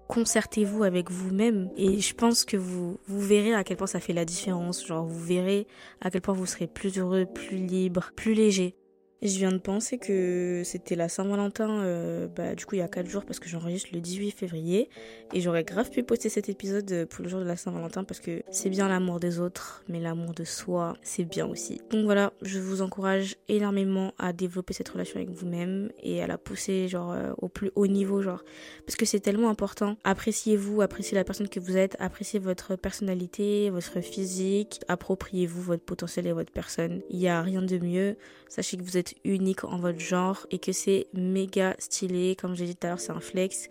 concertez-vous 0.09 0.83
avec 0.83 1.11
vous-même 1.11 1.71
et 1.77 2.01
je 2.01 2.14
pense 2.14 2.44
que 2.44 2.57
vous 2.57 2.99
vous 3.07 3.21
verrez 3.21 3.55
à 3.55 3.62
quel 3.62 3.77
point 3.77 3.87
ça 3.87 4.01
fait 4.01 4.14
la 4.14 4.25
différence. 4.25 4.85
Genre 4.85 5.05
vous 5.05 5.25
verrez 5.25 5.66
à 6.01 6.11
quel 6.11 6.23
point 6.23 6.35
vous 6.35 6.47
serez 6.47 6.66
plus 6.66 6.99
heureux, 6.99 7.27
plus 7.27 7.59
libre, 7.59 8.11
plus 8.16 8.35
léger. 8.35 8.75
Je 9.21 9.37
viens 9.37 9.51
de 9.51 9.59
penser 9.59 9.99
que 9.99 10.63
c'était 10.65 10.95
la 10.95 11.09
Saint-Valentin, 11.09 11.81
euh, 11.81 12.29
bah, 12.29 12.55
du 12.55 12.65
coup 12.67 12.77
il 12.77 12.79
y 12.79 12.83
a 12.83 12.89
4 12.89 13.09
jours 13.09 13.25
parce 13.25 13.41
que 13.41 13.49
j'enregistre 13.49 13.89
le 13.93 14.01
18 14.01 14.31
février 14.31 14.89
et 15.35 15.41
j'aurais 15.41 15.65
grave 15.65 15.91
pu 15.91 16.05
poster 16.05 16.29
cet 16.29 16.49
épisode 16.49 17.05
pour 17.11 17.25
le 17.25 17.29
jour 17.29 17.41
de 17.41 17.45
la 17.45 17.57
Saint-Valentin 17.57 18.05
parce 18.05 18.21
que 18.21 18.45
c'est 18.53 18.71
bien 18.71 18.87
l'amour 18.87 19.19
des 19.19 19.41
autres 19.41 19.83
mais 19.89 19.99
l'amour 19.99 20.35
de 20.35 20.45
soi 20.45 20.97
c'est 21.03 21.25
bien 21.25 21.49
aussi. 21.49 21.81
Donc 21.91 22.05
voilà, 22.05 22.33
je 22.43 22.61
vous 22.61 22.81
encourage 22.81 23.35
énormément 23.49 24.15
à 24.19 24.33
développer 24.33 24.73
cette 24.73 24.89
relation 24.89 25.17
avec 25.17 25.31
vous-même 25.31 25.91
et 26.01 26.23
à 26.23 26.29
la 26.29 26.39
pousser 26.39 26.87
genre 26.87 27.11
euh, 27.11 27.33
au 27.39 27.49
plus 27.49 27.73
haut 27.75 27.89
niveau 27.89 28.23
genre 28.23 28.45
parce 28.87 28.95
que 28.95 29.05
c'est 29.05 29.19
tellement 29.19 29.51
important. 29.51 29.97
Appréciez-vous, 30.05 30.81
appréciez 30.81 31.17
la 31.17 31.25
personne 31.25 31.49
que 31.49 31.59
vous 31.59 31.77
êtes, 31.77 31.97
appréciez 31.99 32.39
votre 32.39 32.77
personnalité, 32.77 33.69
votre 33.71 34.01
physique, 34.01 34.81
appropriez-vous 34.87 35.61
votre 35.61 35.83
potentiel 35.83 36.29
et 36.29 36.33
votre 36.33 36.53
personne. 36.53 37.03
Il 37.11 37.19
n'y 37.19 37.29
a 37.29 37.43
rien 37.43 37.63
de 37.63 37.79
mieux. 37.79 38.17
Sachez 38.49 38.77
que 38.77 38.83
vous 38.83 38.97
êtes 38.97 39.08
unique 39.25 39.64
en 39.64 39.79
votre 39.79 40.01
genre 40.01 40.47
et 40.51 40.59
que 40.59 40.73
c'est 40.73 41.07
méga 41.12 41.75
stylé. 41.79 42.37
Comme 42.37 42.55
j'ai 42.55 42.66
dit 42.66 42.77
tout 42.77 42.87
à 42.87 42.90
l'heure, 42.90 43.01
c'est 43.01 43.12
un 43.12 43.21
flex 43.21 43.68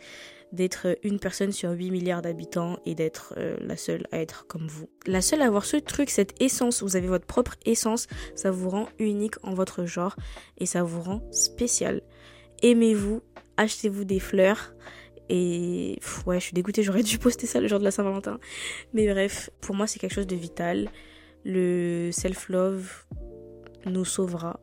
d'être 0.54 0.97
une 1.04 1.19
personne 1.19 1.52
sur 1.52 1.71
8 1.71 1.91
milliards 1.91 2.21
d'habitants 2.21 2.80
et 2.86 2.95
d'être 2.95 3.34
euh, 3.38 3.58
la 3.60 3.76
seule 3.76 4.08
à 4.12 4.19
être 4.19 4.47
comme 4.47 4.67
vous. 4.67 4.89
La 5.06 5.21
seule 5.21 5.41
à 5.41 5.45
avoir 5.45 5.65
ce 5.65 5.78
truc, 5.78 6.10
cette 6.10 6.41
essence, 6.41 6.82
vous 6.82 6.95
avez 6.95 7.08
votre 7.08 7.26
propre 7.26 7.56
essence, 7.65 8.08
ça 8.34 8.50
vous 8.50 8.69
rend 8.69 8.88
unique 8.97 9.36
en 9.43 9.54
votre 9.54 9.86
genre 9.86 10.15
et 10.58 10.65
ça 10.65 10.84
vous 10.84 11.02
rend 11.02 11.21
spécial. 11.32 12.02
Aimez-vous, 12.63 13.21
achetez-vous 13.58 14.06
des 14.06 14.19
fleurs. 14.19 14.73
Et 15.30 16.00
ouais, 16.26 16.39
je 16.39 16.45
suis 16.45 16.54
dégoûtée, 16.54 16.84
j'aurais 16.84 17.04
dû 17.04 17.19
poster 17.19 17.45
ça 17.45 17.60
le 17.60 17.67
jour 17.67 17.80
de 17.80 17.84
la 17.84 17.91
Saint-Valentin. 17.91 18.39
Mais 18.93 19.12
bref, 19.12 19.50
pour 19.60 19.76
moi, 19.76 19.86
c'est 19.86 20.00
quelque 20.00 20.13
chose 20.13 20.28
de 20.28 20.38
vital. 20.38 20.89
Le 21.43 22.12
self-love, 22.13 23.06
nous 23.86 24.06
sauvera. 24.06 24.60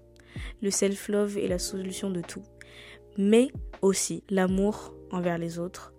Le 0.62 0.70
self-love 0.70 1.38
est 1.38 1.49
la 1.49 1.59
solution 1.59 2.11
de 2.11 2.20
tout. 2.20 2.42
Mais 3.18 3.49
aussi 3.83 4.25
l'amour 4.31 4.94
envers 5.11 5.38
les 5.38 5.59
autres. 5.59 5.92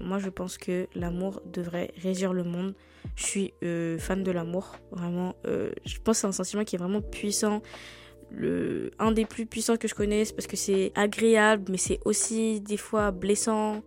Moi, 0.00 0.18
je 0.18 0.28
pense 0.28 0.58
que 0.58 0.88
l'amour 0.94 1.42
devrait 1.52 1.92
régir 2.02 2.32
le 2.32 2.44
monde. 2.44 2.74
Je 3.16 3.24
suis 3.24 3.54
euh, 3.62 3.98
fan 3.98 4.22
de 4.22 4.30
l'amour, 4.30 4.76
vraiment. 4.90 5.34
Euh, 5.46 5.72
je 5.84 5.98
pense 5.98 6.16
que 6.16 6.20
c'est 6.22 6.26
un 6.26 6.32
sentiment 6.32 6.64
qui 6.64 6.76
est 6.76 6.78
vraiment 6.78 7.02
puissant. 7.02 7.62
Le, 8.30 8.90
un 8.98 9.12
des 9.12 9.26
plus 9.26 9.46
puissants 9.46 9.76
que 9.76 9.86
je 9.86 9.94
connaisse 9.94 10.32
parce 10.32 10.48
que 10.48 10.56
c'est 10.56 10.90
agréable 10.96 11.70
mais 11.70 11.76
c'est 11.76 12.00
aussi 12.04 12.60
des 12.60 12.78
fois 12.78 13.12
blessant 13.12 13.82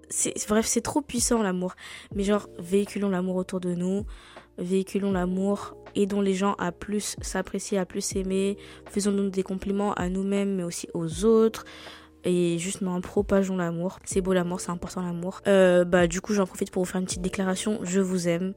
bref 0.48 0.66
c'est 0.66 0.82
trop 0.82 1.02
puissant 1.02 1.42
l'amour 1.42 1.76
mais 2.16 2.24
genre 2.24 2.48
véhiculons 2.58 3.10
l'amour 3.10 3.36
autour 3.36 3.60
de 3.60 3.74
nous 3.74 4.06
véhiculons 4.58 5.12
l'amour 5.12 5.76
aidons 5.96 6.22
les 6.22 6.34
gens 6.34 6.54
à 6.60 6.72
plus 6.72 7.16
s'apprécier 7.22 7.78
à 7.78 7.86
plus 7.86 8.02
s'aimer 8.02 8.58
faisons-nous 8.90 9.30
des 9.30 9.44
compliments 9.44 9.94
à 9.94 10.10
nous-mêmes 10.10 10.56
mais 10.56 10.64
aussi 10.64 10.88
aux 10.94 11.26
autres 11.26 11.66
et 12.28 12.58
justement 12.60 13.00
propageons 13.00 13.56
l'amour. 13.56 14.00
C'est 14.04 14.22
beau 14.22 14.34
l'amour, 14.34 14.60
c'est 14.60 14.72
important 14.72 15.02
l'amour. 15.02 15.42
Euh, 15.48 15.86
bah 15.86 16.08
du 16.08 16.20
coup 16.20 16.34
j'en 16.34 16.46
profite 16.46 16.72
pour 16.72 16.84
vous 16.84 16.90
faire 16.90 17.00
une 17.00 17.06
petite 17.06 17.22
déclaration. 17.22 17.80
Je 17.84 18.02
vous 18.02 18.28
aime. 18.28 18.54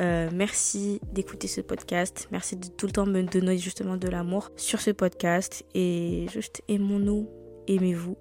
Euh, 0.00 0.30
merci 0.32 1.00
d'écouter 1.12 1.48
ce 1.48 1.60
podcast. 1.60 2.28
Merci 2.30 2.56
de 2.56 2.68
tout 2.68 2.86
le 2.86 2.92
temps 2.92 3.06
me 3.06 3.22
donner 3.22 3.58
justement 3.58 3.96
de 3.96 4.08
l'amour 4.08 4.50
sur 4.56 4.80
ce 4.80 4.92
podcast. 4.92 5.64
Et 5.74 6.26
juste 6.32 6.62
aimons-nous, 6.68 7.28
aimez-vous. 7.66 8.16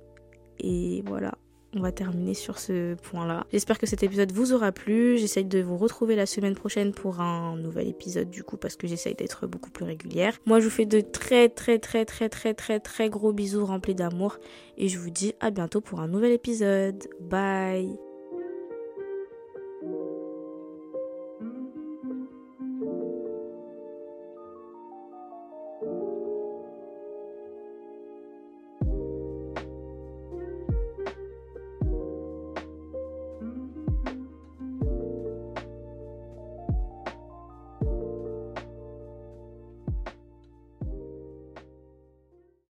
Et 0.59 1.03
voilà 1.05 1.36
on 1.77 1.81
va 1.81 1.91
terminer 1.91 2.33
sur 2.33 2.59
ce 2.59 2.95
point-là. 2.95 3.45
J'espère 3.51 3.77
que 3.77 3.85
cet 3.85 4.03
épisode 4.03 4.31
vous 4.31 4.53
aura 4.53 4.71
plu. 4.71 5.17
J'essaye 5.17 5.45
de 5.45 5.61
vous 5.61 5.77
retrouver 5.77 6.15
la 6.15 6.25
semaine 6.25 6.55
prochaine 6.55 6.91
pour 6.91 7.21
un 7.21 7.55
nouvel 7.57 7.87
épisode 7.87 8.29
du 8.29 8.43
coup 8.43 8.57
parce 8.57 8.75
que 8.75 8.87
j'essaye 8.87 9.15
d'être 9.15 9.47
beaucoup 9.47 9.69
plus 9.69 9.85
régulière. 9.85 10.33
Moi 10.45 10.59
je 10.59 10.65
vous 10.65 10.71
fais 10.71 10.85
de 10.85 11.01
très 11.01 11.49
très 11.49 11.79
très 11.79 12.05
très 12.05 12.29
très 12.29 12.53
très 12.53 12.79
très 12.79 13.09
gros 13.09 13.33
bisous 13.33 13.65
remplis 13.65 13.95
d'amour 13.95 14.37
et 14.77 14.89
je 14.89 14.97
vous 14.97 15.09
dis 15.09 15.33
à 15.39 15.51
bientôt 15.51 15.81
pour 15.81 15.99
un 15.99 16.07
nouvel 16.07 16.31
épisode. 16.31 17.03
Bye 17.19 18.06